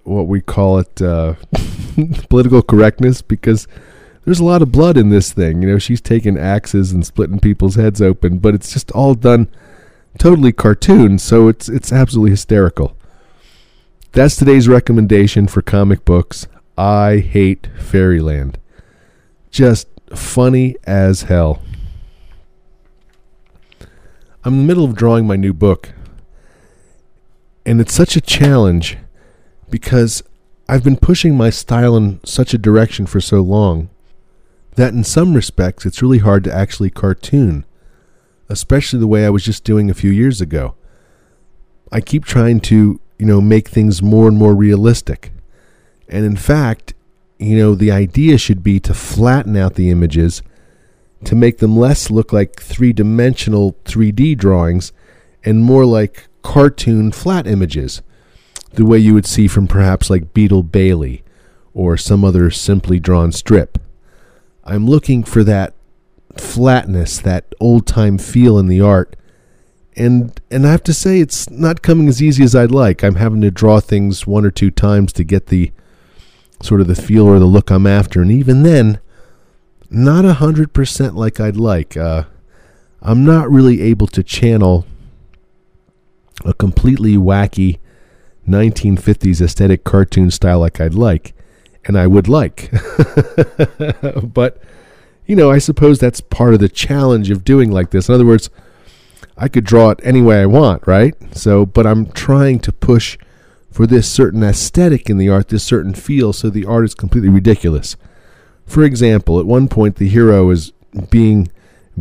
what 0.05 0.27
we 0.27 0.41
call 0.41 0.79
it 0.79 1.01
uh, 1.03 1.35
political 2.29 2.63
correctness, 2.63 3.23
because 3.23 3.67
there's 4.25 4.41
a 4.41 4.45
lot 4.45 4.63
of 4.63 4.73
blood 4.73 4.97
in 4.97 5.11
this 5.11 5.33
thing. 5.33 5.63
You 5.63 5.69
know, 5.69 5.79
she's 5.79 6.01
taking 6.01 6.39
axes 6.39 6.93
and 6.93 7.05
splitting 7.07 7.41
people's 7.41 7.77
heads 7.77 8.01
open, 8.01 8.39
but 8.39 8.55
it's 8.55 8.73
just 8.73 8.91
all 8.93 9.15
done 9.15 9.49
totally 10.19 10.53
cartoon, 10.53 11.19
so 11.19 11.49
it's 11.49 11.69
it's 11.69 11.93
absolutely 11.93 12.31
hysterical. 12.31 12.97
That's 14.13 14.37
today's 14.37 14.69
recommendation 14.69 15.47
for 15.47 15.63
comic 15.63 16.05
books. 16.05 16.49
I 16.77 17.19
hate 17.19 17.69
Fairyland. 17.79 18.59
Just 19.51 19.89
funny 20.15 20.77
as 20.85 21.23
hell. 21.23 21.63
I'm 24.45 24.55
in 24.55 24.59
the 24.61 24.67
middle 24.67 24.85
of 24.85 24.95
drawing 24.95 25.27
my 25.27 25.37
new 25.37 25.53
book, 25.53 25.93
and 27.67 27.81
it's 27.81 27.95
such 27.95 28.17
a 28.17 28.21
challenge 28.21 28.97
because 29.69 30.23
I've 30.69 30.85
been 30.85 30.97
pushing 30.97 31.37
my 31.37 31.51
style 31.51 31.97
in 31.97 32.21
such 32.25 32.55
a 32.55 32.59
direction 32.59 33.07
for 33.07 33.21
so 33.21 33.41
long 33.41 33.91
that 34.77 34.95
in 34.95 35.05
some 35.05 35.35
respects 35.35 35.85
it's 35.85 36.03
really 36.03 36.19
hard 36.19 36.45
to 36.45 36.55
actually 36.55 36.91
cartoon, 36.91 37.65
especially 38.49 38.99
the 38.99 39.07
way 39.07 39.27
I 39.27 39.31
was 39.31 39.45
just 39.45 39.65
doing 39.65 39.91
a 39.91 39.95
few 39.95 40.11
years 40.11 40.41
ago. 40.41 40.75
I 41.93 42.01
keep 42.01 42.25
trying 42.25 42.61
to 42.61 43.01
you 43.21 43.27
know, 43.27 43.43
make 43.43 43.69
things 43.69 44.03
more 44.03 44.29
and 44.29 44.39
more 44.39 44.55
realistic. 44.55 45.31
And 46.09 46.25
in 46.25 46.37
fact, 46.37 46.95
you 47.39 47.55
know, 47.55 47.75
the 47.75 47.91
idea 47.91 48.39
should 48.39 48.63
be 48.63 48.81
to 48.81 48.95
flatten 48.95 49.59
out 49.59 49.75
the 49.75 49.91
images 49.91 50.43
to 51.25 51.35
make 51.35 51.59
them 51.59 51.77
less 51.77 52.11
look 52.11 52.33
like 52.33 52.61
three 52.61 52.93
dimensional 52.93 53.75
3D 53.85 54.37
drawings 54.37 54.93
and 55.45 55.65
more 55.65 55.85
like 55.85 56.29
cartoon 56.43 57.13
flat 57.13 57.47
images, 57.47 58.03
the 58.73 58.87
way 58.87 58.99
you 58.99 59.15
would 59.15 59.27
see 59.27 59.47
from 59.47 59.67
perhaps 59.67 60.11
like 60.11 60.33
Beetle 60.33 60.63
Bailey 60.63 61.23
or 61.75 61.97
some 61.97 62.25
other 62.25 62.51
simply 62.51 62.99
drawn 62.99 63.33
strip. 63.33 63.79
I'm 64.65 64.87
looking 64.87 65.25
for 65.25 65.45
that 65.45 65.75
flatness, 66.37 67.19
that 67.19 67.55
old 67.61 67.87
time 67.87 68.19
feel 68.19 68.59
in 68.59 68.69
the 68.69 68.81
art 68.81 69.17
and 69.97 70.41
and 70.51 70.67
I 70.67 70.71
have 70.71 70.83
to 70.85 70.95
say 70.95 71.21
it's 71.21 71.51
not 71.51 71.83
coming 71.83 72.09
as 72.09 72.23
easy 72.23 72.43
as 72.45 72.55
I'd 72.55 72.71
like. 72.71 73.03
I'm 73.03 73.17
having 73.17 73.41
to 73.43 73.51
draw 73.51 73.81
things 73.81 74.27
one 74.27 74.45
or 74.45 74.51
two 74.51 74.71
times 74.71 75.13
to 75.15 75.25
get 75.25 75.47
the 75.47 75.73
sort 76.63 76.81
of 76.81 76.87
the 76.87 76.95
feel 76.95 77.27
or 77.27 77.39
the 77.39 77.45
look 77.45 77.71
I'm 77.71 77.87
after, 77.87 78.23
and 78.23 78.31
even 78.31 78.63
then, 78.63 79.01
not 79.91 80.25
a 80.25 80.35
hundred 80.35 80.73
percent 80.73 81.17
like 81.17 81.41
I'd 81.41 81.57
like. 81.57 81.97
Uh, 81.97 82.25
I'm 83.03 83.25
not 83.25 83.51
really 83.51 83.83
able 83.83 84.07
to 84.09 84.23
channel 84.23 84.87
a 86.45 86.55
completely 86.55 87.17
wacky 87.17 87.79
1950s 88.49 89.41
aesthetic 89.41 89.85
cartoon 89.85 90.31
style 90.31 90.61
like 90.61 90.81
I'd 90.81 90.95
like, 90.95 91.35
and 91.85 91.99
I 91.99 92.07
would 92.07 92.29
like. 92.29 92.71
but 94.23 94.63
you 95.27 95.37
know, 95.37 95.51
I 95.51 95.59
suppose 95.59 95.99
that's 95.99 96.21
part 96.21 96.55
of 96.55 96.61
the 96.61 96.69
challenge 96.69 97.31
of 97.31 97.45
doing 97.45 97.71
like 97.71 97.91
this. 97.91 98.09
In 98.09 98.15
other 98.15 98.27
words 98.27 98.51
I 99.37 99.49
could 99.49 99.65
draw 99.65 99.91
it 99.91 100.01
any 100.03 100.21
way 100.21 100.43
I 100.43 100.47
want, 100.47 100.87
right? 100.87 101.15
So, 101.35 101.65
but 101.65 101.87
I'm 101.87 102.13
trying 102.13 102.59
to 102.61 102.73
push 102.73 103.17
for 103.73 103.87
this 103.87 104.09
certain 104.09 104.43
aesthetic 104.43 105.09
in 105.09 105.17
the 105.17 105.31
art, 105.31 105.49
this 105.49 105.65
certain 105.65 105.95
feel, 105.95 106.35
so 106.35 106.51
the 106.51 106.67
art 106.67 106.85
is 106.85 106.95
completely 106.95 107.31
ridiculous. 107.31 107.97
For 108.71 108.85
example, 108.85 109.41
at 109.41 109.47
one 109.47 109.67
point 109.67 109.97
the 109.97 110.09
hero 110.09 110.49
is 110.51 110.71
being 111.11 111.51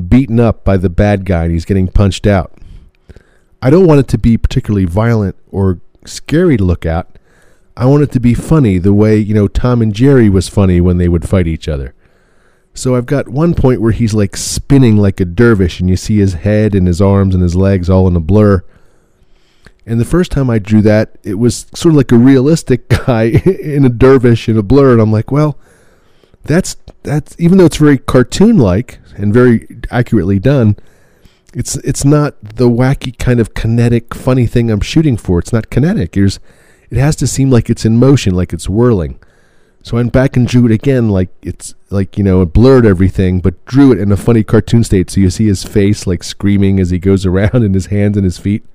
beaten 0.07 0.39
up 0.39 0.63
by 0.63 0.77
the 0.77 0.87
bad 0.87 1.25
guy 1.25 1.45
and 1.45 1.51
he's 1.51 1.65
getting 1.65 1.87
punched 1.87 2.27
out. 2.27 2.55
I 3.59 3.71
don't 3.71 3.87
want 3.87 4.01
it 4.01 4.07
to 4.09 4.19
be 4.19 4.37
particularly 4.37 4.85
violent 4.85 5.35
or 5.49 5.81
scary 6.05 6.57
to 6.57 6.63
look 6.63 6.85
at. 6.85 7.07
I 7.75 7.87
want 7.87 8.03
it 8.03 8.11
to 8.11 8.19
be 8.19 8.35
funny 8.35 8.77
the 8.77 8.93
way, 8.93 9.17
you 9.17 9.33
know, 9.33 9.47
Tom 9.47 9.81
and 9.81 9.95
Jerry 9.95 10.29
was 10.29 10.47
funny 10.47 10.79
when 10.79 10.99
they 10.99 11.07
would 11.07 11.27
fight 11.27 11.47
each 11.47 11.67
other. 11.67 11.95
So 12.75 12.95
I've 12.95 13.07
got 13.07 13.27
one 13.27 13.55
point 13.55 13.81
where 13.81 13.91
he's 13.91 14.13
like 14.13 14.37
spinning 14.37 14.95
like 14.95 15.19
a 15.19 15.25
dervish, 15.25 15.79
and 15.79 15.89
you 15.89 15.97
see 15.97 16.19
his 16.19 16.35
head 16.35 16.75
and 16.75 16.85
his 16.85 17.01
arms 17.01 17.33
and 17.33 17.41
his 17.41 17.55
legs 17.55 17.89
all 17.89 18.07
in 18.07 18.15
a 18.15 18.19
blur. 18.19 18.63
And 19.87 19.99
the 19.99 20.05
first 20.05 20.31
time 20.31 20.51
I 20.51 20.59
drew 20.59 20.83
that, 20.83 21.17
it 21.23 21.39
was 21.39 21.65
sort 21.73 21.93
of 21.93 21.97
like 21.97 22.11
a 22.11 22.17
realistic 22.17 22.89
guy 23.07 23.23
in 23.63 23.85
a 23.85 23.89
dervish 23.89 24.47
in 24.47 24.55
a 24.55 24.61
blur, 24.61 24.91
and 24.91 25.01
I'm 25.01 25.11
like, 25.11 25.31
well, 25.31 25.57
that's 26.43 26.77
that's 27.03 27.35
even 27.39 27.57
though 27.57 27.65
it's 27.65 27.77
very 27.77 27.97
cartoon-like 27.97 28.99
and 29.15 29.33
very 29.33 29.67
accurately 29.91 30.39
done, 30.39 30.77
it's 31.53 31.75
it's 31.77 32.05
not 32.05 32.35
the 32.41 32.69
wacky 32.69 33.17
kind 33.17 33.39
of 33.39 33.53
kinetic 33.53 34.13
funny 34.13 34.45
thing 34.45 34.71
I'm 34.71 34.81
shooting 34.81 35.17
for. 35.17 35.39
It's 35.39 35.53
not 35.53 35.69
kinetic. 35.69 36.13
There's 36.13 36.39
it 36.89 36.97
has 36.97 37.15
to 37.17 37.27
seem 37.27 37.49
like 37.49 37.69
it's 37.69 37.85
in 37.85 37.97
motion, 37.97 38.35
like 38.35 38.53
it's 38.53 38.69
whirling. 38.69 39.19
So 39.81 39.95
I 39.95 40.01
went 40.01 40.13
back 40.13 40.35
and 40.35 40.47
drew 40.47 40.65
it 40.65 40.71
again, 40.71 41.09
like 41.09 41.29
it's 41.41 41.73
like 41.89 42.17
you 42.17 42.23
know, 42.23 42.41
it 42.41 42.53
blurred 42.53 42.85
everything, 42.85 43.39
but 43.39 43.63
drew 43.65 43.91
it 43.91 43.99
in 43.99 44.11
a 44.11 44.17
funny 44.17 44.43
cartoon 44.43 44.83
state. 44.83 45.09
So 45.09 45.21
you 45.21 45.29
see 45.29 45.47
his 45.47 45.63
face 45.63 46.05
like 46.05 46.23
screaming 46.23 46.79
as 46.79 46.89
he 46.89 46.99
goes 46.99 47.25
around, 47.27 47.63
and 47.63 47.73
his 47.75 47.87
hands 47.87 48.17
and 48.17 48.23
his 48.23 48.37
feet. 48.37 48.65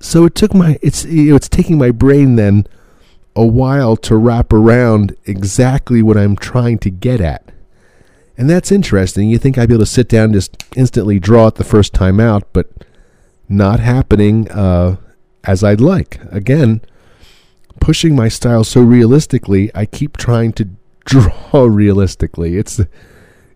So 0.00 0.24
it 0.24 0.34
took 0.34 0.54
my 0.54 0.78
it's 0.82 1.04
you 1.04 1.30
know, 1.30 1.36
it's 1.36 1.48
taking 1.48 1.78
my 1.78 1.90
brain 1.90 2.36
then 2.36 2.66
a 3.38 3.46
while 3.46 3.96
to 3.96 4.16
wrap 4.16 4.52
around 4.52 5.16
exactly 5.24 6.02
what 6.02 6.16
I'm 6.16 6.34
trying 6.34 6.78
to 6.78 6.90
get 6.90 7.20
at. 7.20 7.52
And 8.36 8.50
that's 8.50 8.72
interesting. 8.72 9.28
You 9.28 9.38
think 9.38 9.56
I'd 9.56 9.68
be 9.68 9.76
able 9.76 9.84
to 9.84 9.90
sit 9.90 10.08
down 10.08 10.24
and 10.24 10.34
just 10.34 10.64
instantly 10.74 11.20
draw 11.20 11.46
it 11.46 11.54
the 11.54 11.62
first 11.62 11.94
time 11.94 12.18
out, 12.18 12.52
but 12.52 12.68
not 13.48 13.78
happening 13.78 14.50
uh, 14.50 14.96
as 15.44 15.62
I'd 15.62 15.80
like. 15.80 16.20
Again, 16.32 16.80
pushing 17.80 18.16
my 18.16 18.26
style 18.26 18.64
so 18.64 18.80
realistically, 18.80 19.70
I 19.72 19.86
keep 19.86 20.16
trying 20.16 20.52
to 20.54 20.68
draw 21.04 21.64
realistically. 21.64 22.56
It's 22.56 22.80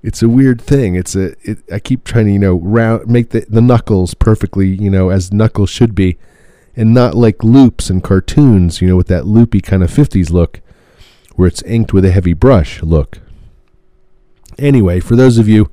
it's 0.04 0.22
a 0.22 0.28
weird 0.28 0.60
thing. 0.60 0.94
It's 0.94 1.16
a 1.16 1.34
it, 1.42 1.58
I 1.72 1.80
keep 1.80 2.04
trying 2.04 2.26
to 2.26 2.32
you 2.32 2.38
know 2.38 2.54
round 2.54 3.08
make 3.08 3.30
the 3.30 3.44
the 3.48 3.60
knuckles 3.60 4.14
perfectly 4.14 4.68
you 4.68 4.90
know 4.90 5.10
as 5.10 5.32
knuckles 5.32 5.70
should 5.70 5.96
be, 5.96 6.18
and 6.76 6.95
not 6.95 7.14
like 7.14 7.45
loops 7.45 7.91
and 7.91 8.02
cartoons 8.02 8.81
you 8.81 8.88
know 8.88 8.97
with 8.97 9.09
that 9.09 9.26
loopy 9.26 9.61
kind 9.61 9.83
of 9.83 9.91
fifties 9.91 10.31
look, 10.31 10.61
where 11.37 11.49
it's 11.49 11.62
inked 11.62 11.93
with 11.93 12.05
a 12.05 12.12
heavy 12.12 12.33
brush 12.33 12.83
look. 12.83 13.19
Anyway, 14.59 15.00
for 15.00 15.17
those 15.17 15.38
of 15.38 15.49
you 15.49 15.71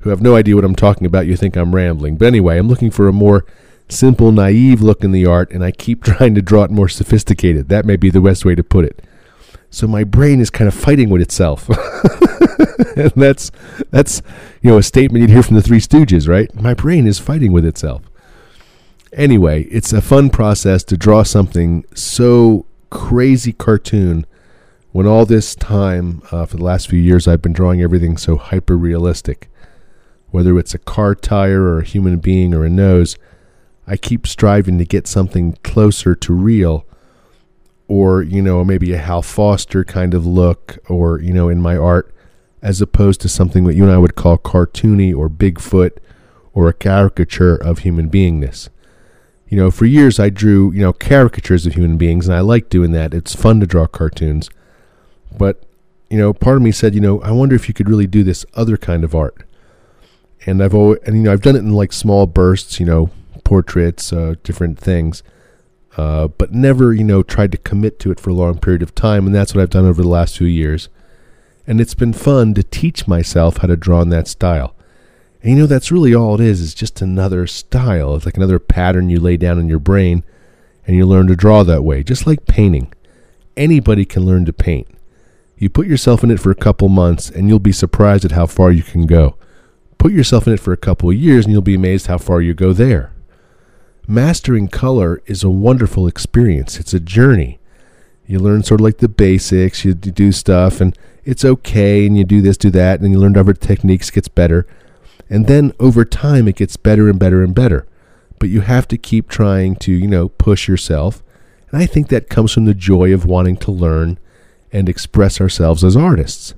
who 0.00 0.10
have 0.10 0.22
no 0.22 0.34
idea 0.34 0.54
what 0.54 0.64
I'm 0.64 0.74
talking 0.74 1.06
about, 1.06 1.26
you 1.26 1.36
think 1.36 1.56
I'm 1.56 1.74
rambling. 1.74 2.16
But 2.16 2.26
anyway, 2.26 2.58
I'm 2.58 2.68
looking 2.68 2.90
for 2.90 3.06
a 3.06 3.12
more 3.12 3.44
simple, 3.88 4.32
naive 4.32 4.80
look 4.80 5.04
in 5.04 5.12
the 5.12 5.26
art, 5.26 5.50
and 5.52 5.64
I 5.64 5.70
keep 5.70 6.02
trying 6.04 6.34
to 6.34 6.42
draw 6.42 6.64
it 6.64 6.70
more 6.70 6.88
sophisticated. 6.88 7.68
That 7.68 7.84
may 7.84 7.96
be 7.96 8.10
the 8.10 8.20
best 8.20 8.44
way 8.44 8.54
to 8.54 8.64
put 8.64 8.84
it. 8.84 9.04
So 9.70 9.86
my 9.86 10.02
brain 10.02 10.40
is 10.40 10.50
kind 10.50 10.66
of 10.66 10.74
fighting 10.74 11.10
with 11.10 11.22
itself. 11.22 11.68
and 12.96 13.12
that's 13.14 13.52
that's 13.90 14.20
you 14.62 14.70
know 14.70 14.78
a 14.78 14.82
statement 14.82 15.22
you'd 15.22 15.30
hear 15.30 15.42
from 15.42 15.56
the 15.56 15.62
Three 15.62 15.78
Stooges, 15.78 16.28
right? 16.28 16.52
My 16.54 16.74
brain 16.74 17.06
is 17.06 17.18
fighting 17.18 17.52
with 17.52 17.64
itself. 17.64 18.09
Anyway, 19.12 19.64
it's 19.64 19.92
a 19.92 20.00
fun 20.00 20.30
process 20.30 20.84
to 20.84 20.96
draw 20.96 21.24
something 21.24 21.84
so 21.94 22.64
crazy 22.90 23.52
cartoon 23.52 24.24
when 24.92 25.06
all 25.06 25.26
this 25.26 25.56
time 25.56 26.22
uh, 26.30 26.46
for 26.46 26.56
the 26.56 26.64
last 26.64 26.88
few 26.88 26.98
years 26.98 27.26
I've 27.26 27.42
been 27.42 27.52
drawing 27.52 27.82
everything 27.82 28.16
so 28.16 28.36
hyper 28.36 28.76
realistic. 28.76 29.48
Whether 30.30 30.56
it's 30.60 30.74
a 30.74 30.78
car 30.78 31.16
tire 31.16 31.62
or 31.62 31.80
a 31.80 31.84
human 31.84 32.18
being 32.18 32.54
or 32.54 32.64
a 32.64 32.70
nose, 32.70 33.16
I 33.84 33.96
keep 33.96 34.28
striving 34.28 34.78
to 34.78 34.84
get 34.84 35.08
something 35.08 35.58
closer 35.64 36.14
to 36.14 36.32
real 36.32 36.86
or, 37.88 38.22
you 38.22 38.40
know, 38.40 38.64
maybe 38.64 38.92
a 38.92 38.98
Hal 38.98 39.22
Foster 39.22 39.82
kind 39.82 40.14
of 40.14 40.24
look 40.24 40.78
or, 40.88 41.20
you 41.20 41.32
know, 41.32 41.48
in 41.48 41.60
my 41.60 41.76
art 41.76 42.14
as 42.62 42.80
opposed 42.80 43.20
to 43.22 43.28
something 43.28 43.64
that 43.64 43.74
you 43.74 43.82
and 43.82 43.92
I 43.92 43.98
would 43.98 44.14
call 44.14 44.38
cartoony 44.38 45.16
or 45.16 45.28
Bigfoot 45.28 45.98
or 46.52 46.68
a 46.68 46.72
caricature 46.72 47.56
of 47.56 47.80
human 47.80 48.08
beingness. 48.08 48.68
You 49.50 49.56
know, 49.56 49.70
for 49.70 49.84
years 49.84 50.20
I 50.20 50.30
drew, 50.30 50.72
you 50.72 50.80
know, 50.80 50.92
caricatures 50.92 51.66
of 51.66 51.74
human 51.74 51.96
beings, 51.96 52.28
and 52.28 52.36
I 52.36 52.40
like 52.40 52.70
doing 52.70 52.92
that. 52.92 53.12
It's 53.12 53.34
fun 53.34 53.58
to 53.58 53.66
draw 53.66 53.86
cartoons. 53.88 54.48
But, 55.36 55.64
you 56.08 56.16
know, 56.18 56.32
part 56.32 56.56
of 56.56 56.62
me 56.62 56.70
said, 56.70 56.94
you 56.94 57.00
know, 57.00 57.20
I 57.20 57.32
wonder 57.32 57.56
if 57.56 57.66
you 57.66 57.74
could 57.74 57.88
really 57.88 58.06
do 58.06 58.22
this 58.22 58.46
other 58.54 58.76
kind 58.76 59.02
of 59.02 59.12
art. 59.12 59.44
And 60.46 60.62
I've 60.62 60.74
always, 60.74 61.00
and 61.04 61.16
you 61.16 61.22
know, 61.24 61.32
I've 61.32 61.42
done 61.42 61.56
it 61.56 61.60
in 61.60 61.72
like 61.72 61.92
small 61.92 62.28
bursts, 62.28 62.78
you 62.78 62.86
know, 62.86 63.10
portraits, 63.42 64.12
uh, 64.12 64.36
different 64.44 64.78
things, 64.78 65.24
uh, 65.96 66.28
but 66.28 66.52
never, 66.52 66.92
you 66.92 67.04
know, 67.04 67.24
tried 67.24 67.50
to 67.50 67.58
commit 67.58 67.98
to 67.98 68.12
it 68.12 68.20
for 68.20 68.30
a 68.30 68.34
long 68.34 68.56
period 68.56 68.82
of 68.82 68.94
time. 68.94 69.26
And 69.26 69.34
that's 69.34 69.52
what 69.52 69.62
I've 69.62 69.70
done 69.70 69.84
over 69.84 70.00
the 70.00 70.08
last 70.08 70.38
few 70.38 70.46
years. 70.46 70.88
And 71.66 71.80
it's 71.80 71.94
been 71.94 72.12
fun 72.12 72.54
to 72.54 72.62
teach 72.62 73.08
myself 73.08 73.58
how 73.58 73.66
to 73.66 73.76
draw 73.76 74.00
in 74.00 74.10
that 74.10 74.28
style. 74.28 74.76
And 75.42 75.52
you 75.52 75.58
know, 75.58 75.66
that's 75.66 75.90
really 75.90 76.14
all 76.14 76.34
it 76.34 76.40
is, 76.40 76.60
is 76.60 76.74
just 76.74 77.00
another 77.00 77.46
style. 77.46 78.14
It's 78.14 78.26
like 78.26 78.36
another 78.36 78.58
pattern 78.58 79.08
you 79.08 79.20
lay 79.20 79.36
down 79.36 79.58
in 79.58 79.68
your 79.68 79.78
brain 79.78 80.22
and 80.86 80.96
you 80.96 81.06
learn 81.06 81.28
to 81.28 81.36
draw 81.36 81.62
that 81.62 81.82
way, 81.82 82.02
just 82.02 82.26
like 82.26 82.46
painting. 82.46 82.92
Anybody 83.56 84.04
can 84.04 84.26
learn 84.26 84.44
to 84.44 84.52
paint. 84.52 84.88
You 85.56 85.70
put 85.70 85.86
yourself 85.86 86.22
in 86.22 86.30
it 86.30 86.40
for 86.40 86.50
a 86.50 86.56
couple 86.56 86.88
months 86.88 87.30
and 87.30 87.48
you'll 87.48 87.58
be 87.58 87.72
surprised 87.72 88.24
at 88.24 88.32
how 88.32 88.46
far 88.46 88.70
you 88.70 88.82
can 88.82 89.06
go. 89.06 89.36
Put 89.98 90.12
yourself 90.12 90.46
in 90.46 90.52
it 90.54 90.60
for 90.60 90.72
a 90.72 90.78
couple 90.78 91.10
of 91.10 91.16
years 91.16 91.44
and 91.44 91.52
you'll 91.52 91.62
be 91.62 91.74
amazed 91.74 92.06
how 92.06 92.18
far 92.18 92.40
you 92.40 92.54
go 92.54 92.72
there. 92.72 93.12
Mastering 94.06 94.68
color 94.68 95.22
is 95.26 95.42
a 95.42 95.50
wonderful 95.50 96.06
experience. 96.06 96.78
It's 96.78 96.94
a 96.94 97.00
journey. 97.00 97.58
You 98.26 98.38
learn 98.38 98.62
sort 98.62 98.80
of 98.80 98.84
like 98.84 98.98
the 98.98 99.08
basics, 99.08 99.84
you 99.84 99.94
do 99.94 100.32
stuff, 100.32 100.80
and 100.80 100.96
it's 101.24 101.44
okay, 101.44 102.06
and 102.06 102.16
you 102.16 102.24
do 102.24 102.40
this, 102.40 102.56
do 102.56 102.70
that, 102.70 103.00
and 103.00 103.12
you 103.12 103.18
learn 103.18 103.36
other 103.36 103.52
techniques, 103.52 104.10
gets 104.10 104.28
better 104.28 104.66
and 105.30 105.46
then 105.46 105.72
over 105.78 106.04
time, 106.04 106.48
it 106.48 106.56
gets 106.56 106.76
better 106.76 107.08
and 107.08 107.18
better 107.18 107.42
and 107.44 107.54
better. 107.54 107.86
But 108.40 108.48
you 108.48 108.62
have 108.62 108.88
to 108.88 108.98
keep 108.98 109.28
trying 109.28 109.76
to, 109.76 109.92
you 109.92 110.08
know, 110.08 110.28
push 110.28 110.66
yourself. 110.66 111.22
And 111.70 111.80
I 111.80 111.86
think 111.86 112.08
that 112.08 112.28
comes 112.28 112.52
from 112.52 112.64
the 112.64 112.74
joy 112.74 113.14
of 113.14 113.24
wanting 113.24 113.56
to 113.58 113.70
learn 113.70 114.18
and 114.72 114.88
express 114.88 115.40
ourselves 115.40 115.84
as 115.84 115.96
artists. 115.96 116.54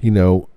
You 0.00 0.10
know, 0.10 0.48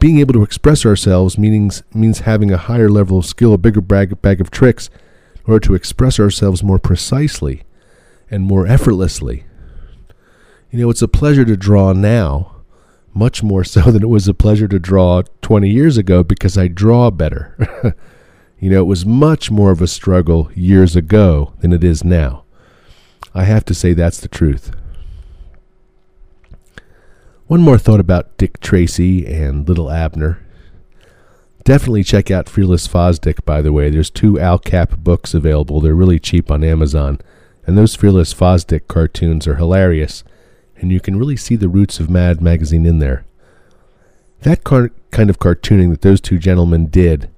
being 0.00 0.18
able 0.18 0.32
to 0.32 0.42
express 0.42 0.86
ourselves 0.86 1.36
means 1.36 1.82
means 1.92 2.20
having 2.20 2.50
a 2.50 2.56
higher 2.56 2.88
level 2.88 3.18
of 3.18 3.26
skill, 3.26 3.52
a 3.52 3.58
bigger 3.58 3.82
bag, 3.82 4.22
bag 4.22 4.40
of 4.40 4.50
tricks, 4.50 4.88
in 5.34 5.52
order 5.52 5.66
to 5.66 5.74
express 5.74 6.18
ourselves 6.18 6.62
more 6.62 6.78
precisely 6.78 7.64
and 8.30 8.44
more 8.44 8.66
effortlessly. 8.66 9.44
You 10.70 10.80
know, 10.80 10.90
it's 10.90 11.02
a 11.02 11.08
pleasure 11.08 11.44
to 11.44 11.56
draw 11.56 11.92
now 11.92 12.57
much 13.18 13.42
more 13.42 13.64
so 13.64 13.80
than 13.90 14.02
it 14.02 14.08
was 14.08 14.28
a 14.28 14.34
pleasure 14.34 14.68
to 14.68 14.78
draw 14.78 15.22
20 15.42 15.68
years 15.68 15.98
ago 15.98 16.22
because 16.22 16.56
I 16.56 16.68
draw 16.68 17.10
better. 17.10 17.54
you 18.60 18.70
know, 18.70 18.80
it 18.80 18.86
was 18.86 19.04
much 19.04 19.50
more 19.50 19.72
of 19.72 19.82
a 19.82 19.88
struggle 19.88 20.50
years 20.54 20.94
ago 20.94 21.52
than 21.60 21.72
it 21.72 21.82
is 21.82 22.04
now. 22.04 22.44
I 23.34 23.44
have 23.44 23.64
to 23.66 23.74
say 23.74 23.92
that's 23.92 24.20
the 24.20 24.28
truth. 24.28 24.70
One 27.48 27.60
more 27.60 27.78
thought 27.78 28.00
about 28.00 28.36
Dick 28.36 28.60
Tracy 28.60 29.26
and 29.26 29.66
Little 29.66 29.90
Abner. 29.90 30.44
Definitely 31.64 32.04
check 32.04 32.30
out 32.30 32.48
Fearless 32.48 32.86
Fosdick, 32.86 33.44
by 33.44 33.62
the 33.62 33.72
way. 33.72 33.90
There's 33.90 34.10
two 34.10 34.38
Al 34.38 34.58
Capp 34.58 34.98
books 34.98 35.34
available. 35.34 35.80
They're 35.80 35.94
really 35.94 36.18
cheap 36.18 36.50
on 36.50 36.62
Amazon. 36.62 37.20
And 37.66 37.76
those 37.76 37.96
Fearless 37.96 38.32
Fosdick 38.32 38.86
cartoons 38.86 39.46
are 39.46 39.56
hilarious 39.56 40.24
and 40.80 40.90
you 40.90 41.00
can 41.00 41.18
really 41.18 41.36
see 41.36 41.56
the 41.56 41.68
roots 41.68 42.00
of 42.00 42.10
Mad 42.10 42.40
Magazine 42.40 42.86
in 42.86 42.98
there. 42.98 43.24
That 44.42 44.64
car- 44.64 44.92
kind 45.10 45.30
of 45.30 45.38
cartooning 45.38 45.90
that 45.90 46.02
those 46.02 46.20
two 46.20 46.38
gentlemen 46.38 46.86
did 46.86 47.30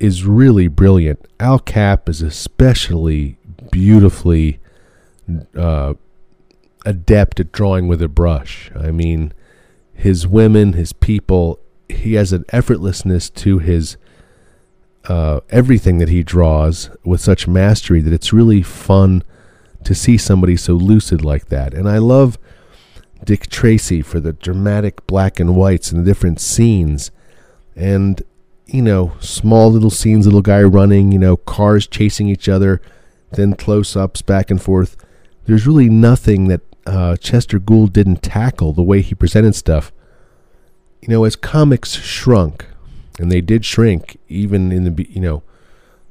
is 0.00 0.24
really 0.24 0.68
brilliant. 0.68 1.26
Al 1.38 1.58
Capp 1.58 2.08
is 2.08 2.20
especially 2.20 3.36
beautifully 3.70 4.58
uh, 5.56 5.94
adept 6.84 7.40
at 7.40 7.52
drawing 7.52 7.88
with 7.88 8.02
a 8.02 8.08
brush. 8.08 8.70
I 8.74 8.90
mean, 8.90 9.32
his 9.94 10.26
women, 10.26 10.72
his 10.72 10.92
people, 10.92 11.60
he 11.88 12.14
has 12.14 12.32
an 12.32 12.44
effortlessness 12.44 13.32
to 13.34 13.58
his 13.58 13.96
uh, 15.08 15.40
everything 15.50 15.98
that 15.98 16.08
he 16.08 16.22
draws 16.22 16.90
with 17.04 17.20
such 17.20 17.46
mastery 17.46 18.00
that 18.00 18.12
it's 18.12 18.32
really 18.32 18.62
fun 18.62 19.22
to 19.84 19.94
see 19.94 20.16
somebody 20.18 20.56
so 20.56 20.74
lucid 20.74 21.24
like 21.24 21.46
that. 21.48 21.74
And 21.74 21.88
I 21.88 21.98
love 21.98 22.38
Dick 23.24 23.48
Tracy 23.48 24.02
for 24.02 24.20
the 24.20 24.32
dramatic 24.32 25.06
black 25.06 25.40
and 25.40 25.56
whites 25.56 25.90
and 25.90 26.00
the 26.00 26.10
different 26.10 26.40
scenes. 26.40 27.10
And, 27.76 28.22
you 28.66 28.82
know, 28.82 29.12
small 29.20 29.70
little 29.70 29.90
scenes, 29.90 30.26
little 30.26 30.42
guy 30.42 30.62
running, 30.62 31.12
you 31.12 31.18
know, 31.18 31.36
cars 31.36 31.86
chasing 31.86 32.28
each 32.28 32.48
other, 32.48 32.80
then 33.32 33.54
close 33.54 33.96
ups 33.96 34.22
back 34.22 34.50
and 34.50 34.62
forth. 34.62 34.96
There's 35.46 35.66
really 35.66 35.88
nothing 35.88 36.48
that 36.48 36.60
uh, 36.86 37.16
Chester 37.16 37.58
Gould 37.58 37.92
didn't 37.92 38.22
tackle 38.22 38.72
the 38.72 38.82
way 38.82 39.00
he 39.00 39.14
presented 39.14 39.54
stuff. 39.54 39.92
You 41.00 41.08
know, 41.08 41.24
as 41.24 41.36
comics 41.36 41.94
shrunk, 41.96 42.66
and 43.18 43.30
they 43.30 43.40
did 43.40 43.64
shrink 43.64 44.18
even 44.28 44.72
in 44.72 44.84
the, 44.84 45.06
you 45.10 45.20
know, 45.20 45.42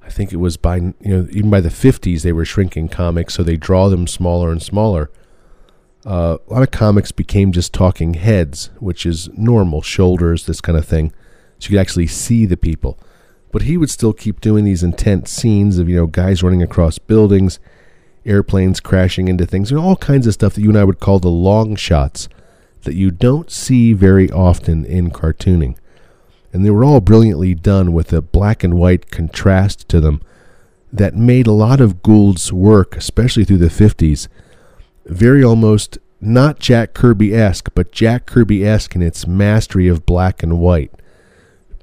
I 0.05 0.09
think 0.09 0.33
it 0.33 0.37
was 0.37 0.57
by 0.57 0.77
you 0.77 0.93
know 1.01 1.27
even 1.31 1.49
by 1.49 1.61
the 1.61 1.69
50s 1.69 2.21
they 2.21 2.33
were 2.33 2.45
shrinking 2.45 2.89
comics, 2.89 3.33
so 3.33 3.43
they 3.43 3.57
draw 3.57 3.89
them 3.89 4.07
smaller 4.07 4.51
and 4.51 4.61
smaller. 4.61 5.09
Uh, 6.05 6.37
a 6.49 6.53
lot 6.53 6.63
of 6.63 6.71
comics 6.71 7.11
became 7.13 7.53
just 7.53 7.73
talking 7.73 8.15
heads, 8.15 8.69
which 8.79 9.05
is 9.05 9.29
normal, 9.37 9.81
shoulders, 9.81 10.45
this 10.45 10.59
kind 10.59 10.77
of 10.77 10.85
thing, 10.85 11.13
so 11.59 11.67
you 11.67 11.69
could 11.69 11.81
actually 11.81 12.07
see 12.07 12.45
the 12.45 12.57
people. 12.57 12.99
But 13.51 13.61
he 13.61 13.77
would 13.77 13.89
still 13.89 14.11
keep 14.13 14.41
doing 14.41 14.65
these 14.65 14.83
intense 14.83 15.31
scenes 15.31 15.77
of 15.77 15.87
you 15.87 15.95
know 15.95 16.07
guys 16.07 16.43
running 16.43 16.61
across 16.61 16.99
buildings, 16.99 17.59
airplanes 18.25 18.79
crashing 18.79 19.27
into 19.27 19.45
things, 19.45 19.71
and 19.71 19.79
all 19.79 19.95
kinds 19.95 20.27
of 20.27 20.33
stuff 20.33 20.55
that 20.55 20.61
you 20.61 20.69
and 20.69 20.77
I 20.77 20.83
would 20.83 20.99
call 20.99 21.19
the 21.19 21.29
long 21.29 21.75
shots 21.75 22.27
that 22.81 22.95
you 22.95 23.11
don't 23.11 23.49
see 23.49 23.93
very 23.93 24.29
often 24.29 24.83
in 24.83 25.09
cartooning 25.09 25.77
and 26.53 26.63
they 26.63 26.69
were 26.69 26.83
all 26.83 27.01
brilliantly 27.01 27.55
done 27.55 27.91
with 27.91 28.13
a 28.13 28.21
black 28.21 28.63
and 28.63 28.75
white 28.75 29.09
contrast 29.09 29.89
to 29.89 29.99
them 29.99 30.21
that 30.91 31.15
made 31.15 31.47
a 31.47 31.51
lot 31.51 31.81
of 31.81 32.03
Gould's 32.03 32.53
work, 32.53 32.95
especially 32.95 33.43
through 33.43 33.57
the 33.57 33.65
50s, 33.65 34.27
very 35.07 35.43
almost 35.43 35.97
not 36.21 36.59
Jack 36.59 36.93
Kirby 36.93 37.33
esque, 37.33 37.71
but 37.73 37.91
Jack 37.91 38.27
Kirby 38.27 38.63
esque 38.63 38.95
in 38.95 39.01
its 39.01 39.25
mastery 39.25 39.87
of 39.87 40.05
black 40.05 40.43
and 40.43 40.59
white. 40.59 40.91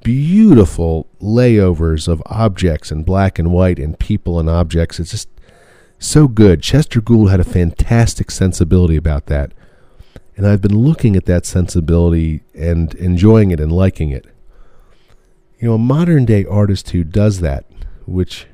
Beautiful 0.04 1.09
layovers 1.20 2.06
of 2.06 2.22
objects 2.26 2.92
in 2.92 3.02
black 3.02 3.38
and 3.38 3.52
white 3.52 3.80
and 3.80 3.98
people 3.98 4.38
and 4.38 4.48
objects. 4.48 5.00
It's 5.00 5.11
just 5.11 5.28
so 5.98 6.28
good. 6.28 6.62
Chester 6.62 7.00
Gould 7.00 7.30
had 7.30 7.40
a 7.40 7.44
fantastic 7.44 8.30
sensibility 8.30 8.96
about 8.96 9.26
that. 9.26 9.52
And 10.37 10.46
I've 10.46 10.62
been 10.62 10.78
looking 10.78 11.16
at 11.16 11.26
that 11.26 11.44
sensibility 11.44 12.42
and 12.54 12.94
enjoying 12.94 13.50
it 13.50 13.61
and 13.61 13.70
liking 13.70 14.11
it 14.11 14.26
you 15.60 15.68
know, 15.68 15.74
a 15.74 15.78
modern 15.78 16.24
day 16.24 16.44
artist 16.46 16.90
who 16.90 17.04
does 17.04 17.40
that, 17.40 17.64
which 18.06 18.46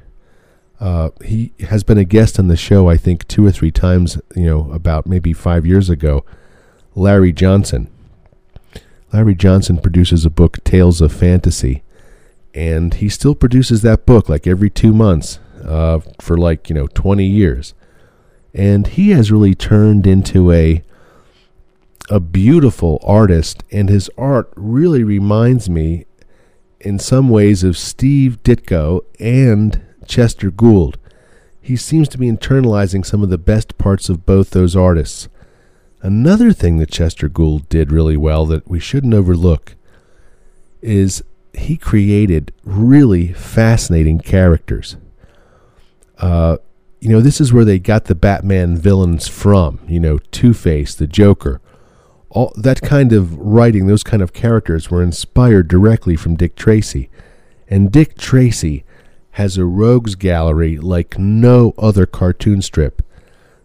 uh, 0.81 1.11
he 1.25 1.53
has 1.61 1.85
been 1.85 1.99
a 1.99 2.05
guest 2.05 2.39
on 2.39 2.49
the 2.49 2.57
show, 2.57 2.89
I 2.89 2.97
think, 2.97 3.27
two 3.29 3.47
or 3.47 3.53
three 3.53 3.71
times, 3.71 4.19
you 4.35 4.47
know, 4.47 4.71
about 4.73 5.07
maybe 5.07 5.33
five 5.33 5.65
years 5.65 5.89
ago, 5.89 6.25
Larry 6.95 7.33
Johnson. 7.33 7.89
Larry 9.13 9.37
Johnson 9.37 9.79
produces 9.79 10.27
a 10.27 10.31
book, 10.31 10.63
Tales 10.65 11.01
of 11.01 11.13
Fantasy, 11.13 11.83
and 12.53 12.95
he 12.95 13.09
still 13.09 13.35
produces 13.35 13.83
that 13.83 14.05
book 14.05 14.29
like 14.29 14.47
every 14.47 14.69
two 14.69 14.93
months 14.93 15.39
uh, 15.65 16.01
for 16.21 16.37
like, 16.37 16.69
you 16.69 16.75
know, 16.75 16.89
20 16.89 17.25
years. 17.25 17.73
And 18.53 18.87
he 18.87 19.11
has 19.11 19.31
really 19.31 19.55
turned 19.55 20.07
into 20.07 20.51
a 20.51 20.83
a 22.09 22.21
beautiful 22.21 23.01
artist, 23.03 23.65
and 23.73 23.89
his 23.89 24.09
art 24.17 24.53
really 24.55 25.03
reminds 25.03 25.69
me 25.69 26.07
in 26.81 26.99
some 26.99 27.29
ways 27.29 27.65
of 27.65 27.79
Steve 27.79 28.43
Ditko 28.43 29.05
and 29.19 29.83
Chester 30.07 30.51
Gould. 30.51 30.99
He 31.61 31.77
seems 31.77 32.09
to 32.09 32.19
be 32.19 32.31
internalizing 32.31 33.05
some 33.05 33.23
of 33.23 33.31
the 33.31 33.39
best 33.39 33.77
parts 33.79 34.09
of 34.09 34.25
both 34.25 34.51
those 34.51 34.77
artists. 34.77 35.29
Another 36.03 36.53
thing 36.53 36.79
that 36.79 36.91
Chester 36.91 37.29
Gould 37.29 37.69
did 37.69 37.91
really 37.91 38.17
well 38.17 38.47
that 38.47 38.69
we 38.69 38.79
shouldn't 38.79 39.15
overlook 39.15 39.75
is 40.81 41.25
he 41.53 41.77
created 41.77 42.53
really 42.63 43.33
fascinating 43.33 44.21
characters. 44.21 44.97
Uh, 46.19 46.59
you 47.01 47.09
know, 47.09 47.21
this 47.21 47.41
is 47.41 47.53
where 47.53 47.65
they 47.65 47.79
got 47.79 48.05
the 48.05 48.15
Batman 48.15 48.77
villains 48.77 49.27
from. 49.27 49.81
You 49.89 50.01
know, 50.01 50.19
Two 50.31 50.55
Face, 50.55 50.95
the 50.95 51.07
Joker, 51.07 51.61
all 52.37 52.53
that 52.55 52.83
kind 52.83 53.15
of 53.15 53.35
writing, 53.39 53.87
those 53.87 54.03
kind 54.03 54.23
of 54.23 54.35
characters 54.35 54.91
were 54.91 55.03
inspired 55.03 55.69
directly 55.69 56.17
from 56.17 56.37
Dick 56.37 56.55
Tracy. 56.55 57.09
And 57.67 57.91
Dick 57.91 58.19
Tracy 58.19 58.85
has 59.33 59.57
a 59.57 59.65
rogues 59.65 60.17
gallery 60.17 60.77
like 60.77 61.19
no 61.19 61.73
other 61.79 62.05
cartoon 62.05 62.61
strip. 62.61 63.01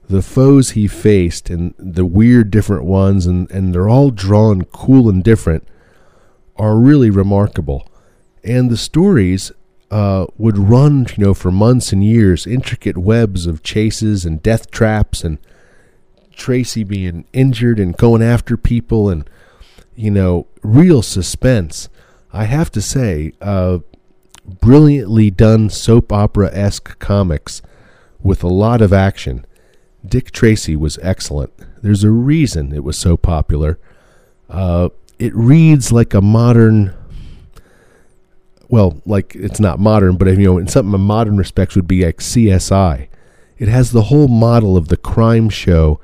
The 0.08 0.22
foes 0.22 0.72
he 0.72 0.88
faced 0.88 1.50
and 1.50 1.74
the 1.78 2.06
weird 2.06 2.50
different 2.50 2.86
ones 2.86 3.26
and, 3.26 3.52
and 3.52 3.76
they're 3.76 3.90
all 3.90 4.10
drawn 4.10 4.64
cool 4.64 5.10
and 5.10 5.22
different 5.22 5.68
are 6.56 6.78
really 6.78 7.10
remarkable. 7.10 7.90
And 8.42 8.70
the 8.70 8.78
stories 8.78 9.52
uh, 9.90 10.28
would 10.38 10.58
run, 10.58 11.08
you 11.18 11.26
know, 11.26 11.34
for 11.34 11.52
months 11.52 11.92
and 11.92 12.06
years, 12.06 12.48
intricate 12.48 12.98
webs 12.98 13.46
of 13.48 13.64
chases 13.64 14.24
and 14.24 14.42
death 14.42 14.72
traps, 14.72 15.26
and 15.26 15.40
Tracy 16.36 16.84
being 16.84 17.26
injured 17.34 17.80
and 17.80 17.96
going 17.96 18.22
after 18.22 18.58
people, 18.58 19.10
and 19.10 19.30
you 19.96 20.12
know, 20.12 20.48
real 20.62 21.02
suspense. 21.02 21.89
I 22.34 22.46
have 22.46 22.72
to 22.72 22.82
say, 22.82 23.34
uh, 23.41 23.80
brilliantly 24.46 25.32
done 25.32 25.70
soap 25.70 26.12
opera 26.12 26.50
esque 26.54 26.98
comics 27.00 27.62
with 28.22 28.44
a 28.44 28.48
lot 28.48 28.82
of 28.82 28.94
action. 28.94 29.46
Dick 30.06 30.32
Tracy 30.32 30.76
was 30.76 30.98
excellent. 31.02 31.54
There's 31.82 32.04
a 32.04 32.10
reason 32.10 32.74
it 32.74 32.84
was 32.84 32.98
so 32.98 33.17
popular. 33.17 33.78
Uh, 34.50 34.89
it 35.20 35.36
reads 35.36 35.91
like 35.91 36.13
a 36.13 36.22
modern 36.22 36.96
well, 38.72 39.02
like 39.06 39.36
it's 39.36 39.60
not 39.60 39.80
modern, 39.80 40.15
but 40.15 40.30
you 40.30 40.46
know, 40.46 40.58
in 40.58 40.67
something 40.67 40.94
in 40.94 41.02
modern 41.02 41.36
respects 41.36 41.76
would 41.76 41.88
be 41.88 42.06
like 42.06 42.20
CSI. 42.20 43.10
It 43.58 43.67
has 43.67 43.91
the 43.91 44.04
whole 44.04 44.30
model 44.30 44.78
of 44.78 44.88
the 44.88 44.98
crime 44.98 45.50
show 45.50 46.00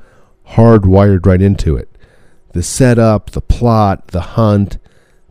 hardwired 0.51 1.25
right 1.25 1.41
into 1.41 1.75
it. 1.75 1.89
The 2.53 2.63
setup, 2.63 3.31
the 3.31 3.41
plot, 3.41 4.07
the 4.07 4.21
hunt, 4.21 4.77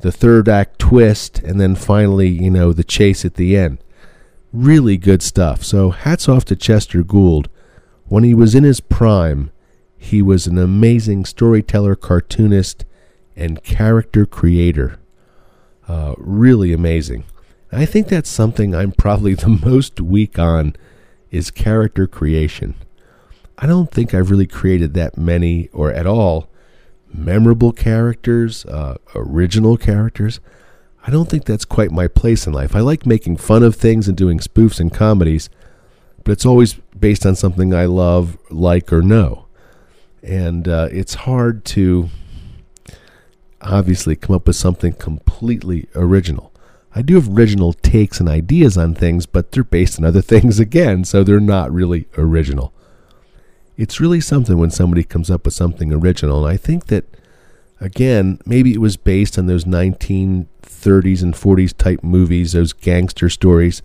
the 0.00 0.12
third 0.12 0.48
act 0.48 0.78
twist, 0.78 1.38
and 1.40 1.60
then 1.60 1.74
finally, 1.74 2.28
you 2.28 2.50
know, 2.50 2.72
the 2.72 2.84
chase 2.84 3.24
at 3.24 3.34
the 3.34 3.56
end. 3.56 3.78
Really 4.52 4.96
good 4.96 5.22
stuff. 5.22 5.64
So 5.64 5.90
hats 5.90 6.28
off 6.28 6.44
to 6.46 6.56
Chester 6.56 7.02
Gould. 7.02 7.48
When 8.04 8.22
he 8.22 8.34
was 8.34 8.54
in 8.54 8.62
his 8.62 8.80
prime, 8.80 9.50
he 9.96 10.22
was 10.22 10.46
an 10.46 10.58
amazing 10.58 11.24
storyteller, 11.24 11.96
cartoonist, 11.96 12.84
and 13.34 13.62
character 13.64 14.26
creator. 14.26 14.98
Uh, 15.88 16.14
really 16.18 16.72
amazing. 16.72 17.24
I 17.72 17.84
think 17.84 18.08
that's 18.08 18.30
something 18.30 18.74
I'm 18.74 18.92
probably 18.92 19.34
the 19.34 19.48
most 19.48 20.00
weak 20.00 20.38
on 20.38 20.76
is 21.30 21.50
character 21.50 22.06
creation. 22.06 22.74
I 23.58 23.66
don't 23.66 23.90
think 23.90 24.12
I've 24.12 24.30
really 24.30 24.46
created 24.46 24.94
that 24.94 25.16
many 25.16 25.68
or 25.72 25.90
at 25.92 26.06
all 26.06 26.48
memorable 27.12 27.72
characters, 27.72 28.66
uh, 28.66 28.96
original 29.14 29.76
characters. 29.76 30.40
I 31.06 31.10
don't 31.10 31.30
think 31.30 31.44
that's 31.44 31.64
quite 31.64 31.90
my 31.90 32.08
place 32.08 32.46
in 32.46 32.52
life. 32.52 32.74
I 32.74 32.80
like 32.80 33.06
making 33.06 33.38
fun 33.38 33.62
of 33.62 33.76
things 33.76 34.08
and 34.08 34.16
doing 34.16 34.40
spoofs 34.40 34.80
and 34.80 34.92
comedies, 34.92 35.48
but 36.24 36.32
it's 36.32 36.44
always 36.44 36.74
based 36.98 37.24
on 37.24 37.36
something 37.36 37.72
I 37.72 37.86
love, 37.86 38.36
like, 38.50 38.92
or 38.92 39.02
know. 39.02 39.46
And 40.22 40.68
uh, 40.68 40.88
it's 40.90 41.14
hard 41.14 41.64
to 41.66 42.10
obviously 43.62 44.16
come 44.16 44.34
up 44.34 44.46
with 44.46 44.56
something 44.56 44.92
completely 44.92 45.88
original. 45.94 46.52
I 46.94 47.02
do 47.02 47.14
have 47.14 47.28
original 47.28 47.72
takes 47.72 48.20
and 48.20 48.28
ideas 48.28 48.76
on 48.76 48.94
things, 48.94 49.26
but 49.26 49.52
they're 49.52 49.64
based 49.64 49.98
on 49.98 50.04
other 50.04 50.22
things 50.22 50.58
again, 50.58 51.04
so 51.04 51.22
they're 51.22 51.40
not 51.40 51.72
really 51.72 52.08
original. 52.18 52.72
It's 53.76 54.00
really 54.00 54.20
something 54.20 54.56
when 54.56 54.70
somebody 54.70 55.04
comes 55.04 55.30
up 55.30 55.44
with 55.44 55.54
something 55.54 55.92
original, 55.92 56.44
and 56.44 56.52
I 56.52 56.56
think 56.56 56.86
that, 56.86 57.04
again, 57.80 58.38
maybe 58.46 58.72
it 58.72 58.80
was 58.80 58.96
based 58.96 59.38
on 59.38 59.46
those 59.46 59.64
1930s 59.64 61.22
and 61.22 61.34
40s 61.34 61.76
type 61.76 62.02
movies, 62.02 62.52
those 62.52 62.72
gangster 62.72 63.28
stories. 63.28 63.82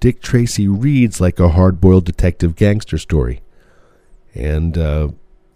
Dick 0.00 0.20
Tracy 0.20 0.68
reads 0.68 1.20
like 1.20 1.40
a 1.40 1.50
hard 1.50 1.80
boiled 1.80 2.04
detective 2.04 2.56
gangster 2.56 2.98
story. 2.98 3.40
And 4.34 4.76
uh, 4.76 5.08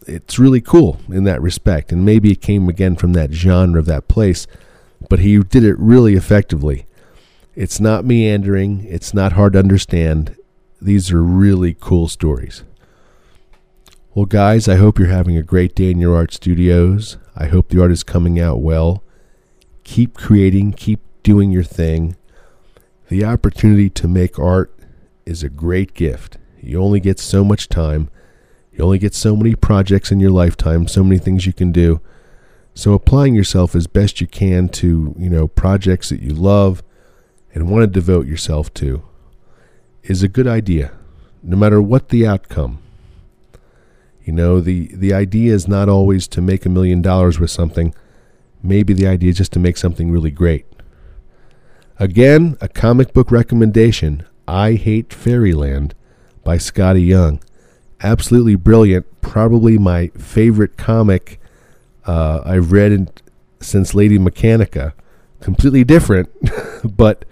it's 0.06 0.38
really 0.38 0.62
cool 0.62 0.98
in 1.10 1.24
that 1.24 1.42
respect. 1.42 1.92
And 1.92 2.04
maybe 2.04 2.32
it 2.32 2.40
came 2.40 2.68
again 2.68 2.96
from 2.96 3.12
that 3.12 3.32
genre 3.32 3.78
of 3.78 3.86
that 3.86 4.08
place, 4.08 4.46
but 5.08 5.18
he 5.18 5.38
did 5.38 5.64
it 5.64 5.78
really 5.78 6.14
effectively. 6.14 6.86
It's 7.54 7.78
not 7.78 8.06
meandering, 8.06 8.86
it's 8.86 9.12
not 9.12 9.32
hard 9.32 9.52
to 9.52 9.58
understand. 9.58 10.36
These 10.80 11.12
are 11.12 11.22
really 11.22 11.76
cool 11.78 12.08
stories. 12.08 12.64
Well, 14.14 14.26
guys, 14.26 14.68
I 14.68 14.76
hope 14.76 14.98
you're 14.98 15.08
having 15.08 15.36
a 15.36 15.42
great 15.42 15.74
day 15.74 15.90
in 15.90 16.00
your 16.00 16.16
art 16.16 16.32
studios. 16.32 17.16
I 17.36 17.46
hope 17.46 17.68
the 17.68 17.80
art 17.80 17.92
is 17.92 18.02
coming 18.02 18.40
out 18.40 18.60
well. 18.60 19.02
Keep 19.84 20.16
creating, 20.16 20.72
keep 20.72 21.00
doing 21.22 21.50
your 21.50 21.62
thing. 21.62 22.16
The 23.08 23.24
opportunity 23.24 23.88
to 23.90 24.08
make 24.08 24.38
art 24.38 24.74
is 25.26 25.42
a 25.42 25.48
great 25.48 25.94
gift. 25.94 26.38
You 26.60 26.82
only 26.82 27.00
get 27.00 27.18
so 27.18 27.44
much 27.44 27.68
time 27.68 28.10
you 28.80 28.84
only 28.84 28.98
get 28.98 29.14
so 29.14 29.36
many 29.36 29.54
projects 29.54 30.10
in 30.10 30.20
your 30.20 30.30
lifetime, 30.30 30.88
so 30.88 31.02
many 31.02 31.18
things 31.18 31.44
you 31.44 31.52
can 31.52 31.70
do. 31.70 32.00
So 32.74 32.94
applying 32.94 33.34
yourself 33.34 33.74
as 33.74 33.86
best 33.86 34.22
you 34.22 34.26
can 34.26 34.70
to, 34.70 35.14
you 35.18 35.28
know, 35.28 35.48
projects 35.48 36.08
that 36.08 36.22
you 36.22 36.32
love 36.32 36.82
and 37.52 37.68
want 37.68 37.82
to 37.82 37.86
devote 37.86 38.26
yourself 38.26 38.72
to 38.74 39.02
is 40.02 40.22
a 40.22 40.28
good 40.28 40.46
idea, 40.46 40.92
no 41.42 41.58
matter 41.58 41.82
what 41.82 42.08
the 42.08 42.26
outcome. 42.26 42.80
You 44.30 44.36
know, 44.36 44.60
the, 44.60 44.86
the 44.94 45.12
idea 45.12 45.52
is 45.52 45.66
not 45.66 45.88
always 45.88 46.28
to 46.28 46.40
make 46.40 46.64
a 46.64 46.68
million 46.68 47.02
dollars 47.02 47.40
with 47.40 47.50
something. 47.50 47.92
Maybe 48.62 48.94
the 48.94 49.08
idea 49.08 49.30
is 49.30 49.38
just 49.38 49.52
to 49.54 49.58
make 49.58 49.76
something 49.76 50.12
really 50.12 50.30
great. 50.30 50.66
Again, 51.98 52.56
a 52.60 52.68
comic 52.68 53.12
book 53.12 53.32
recommendation 53.32 54.24
I 54.46 54.74
Hate 54.74 55.12
Fairyland 55.12 55.96
by 56.44 56.58
Skottie 56.58 57.04
Young 57.04 57.40
absolutely 58.04 58.54
brilliant. 58.54 59.04
Probably 59.20 59.78
my 59.78 60.12
favorite 60.16 60.76
comic 60.76 61.40
uh, 62.06 62.42
I've 62.44 62.70
read 62.70 62.92
in, 62.92 63.08
since 63.58 63.94
Lady 63.94 64.16
Mechanika. 64.16 64.92
Completely 65.40 65.82
different, 65.82 66.30
but 66.84 67.24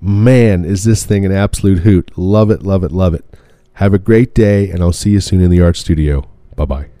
man, 0.00 0.64
is 0.64 0.82
this 0.82 1.06
thing 1.06 1.24
an 1.24 1.30
absolute 1.30 1.84
hoot. 1.84 2.10
Love 2.18 2.50
it, 2.50 2.64
love 2.64 2.82
it, 2.82 2.90
love 2.90 3.14
it. 3.14 3.24
Have 3.74 3.92
a 3.92 3.98
great 3.98 4.34
day, 4.34 4.70
and 4.70 4.82
I'll 4.82 4.92
see 4.92 5.10
you 5.10 5.20
soon 5.20 5.40
in 5.40 5.50
the 5.50 5.60
art 5.60 5.76
studio. 5.76 6.28
Bye 6.56 6.64
bye. 6.64 6.93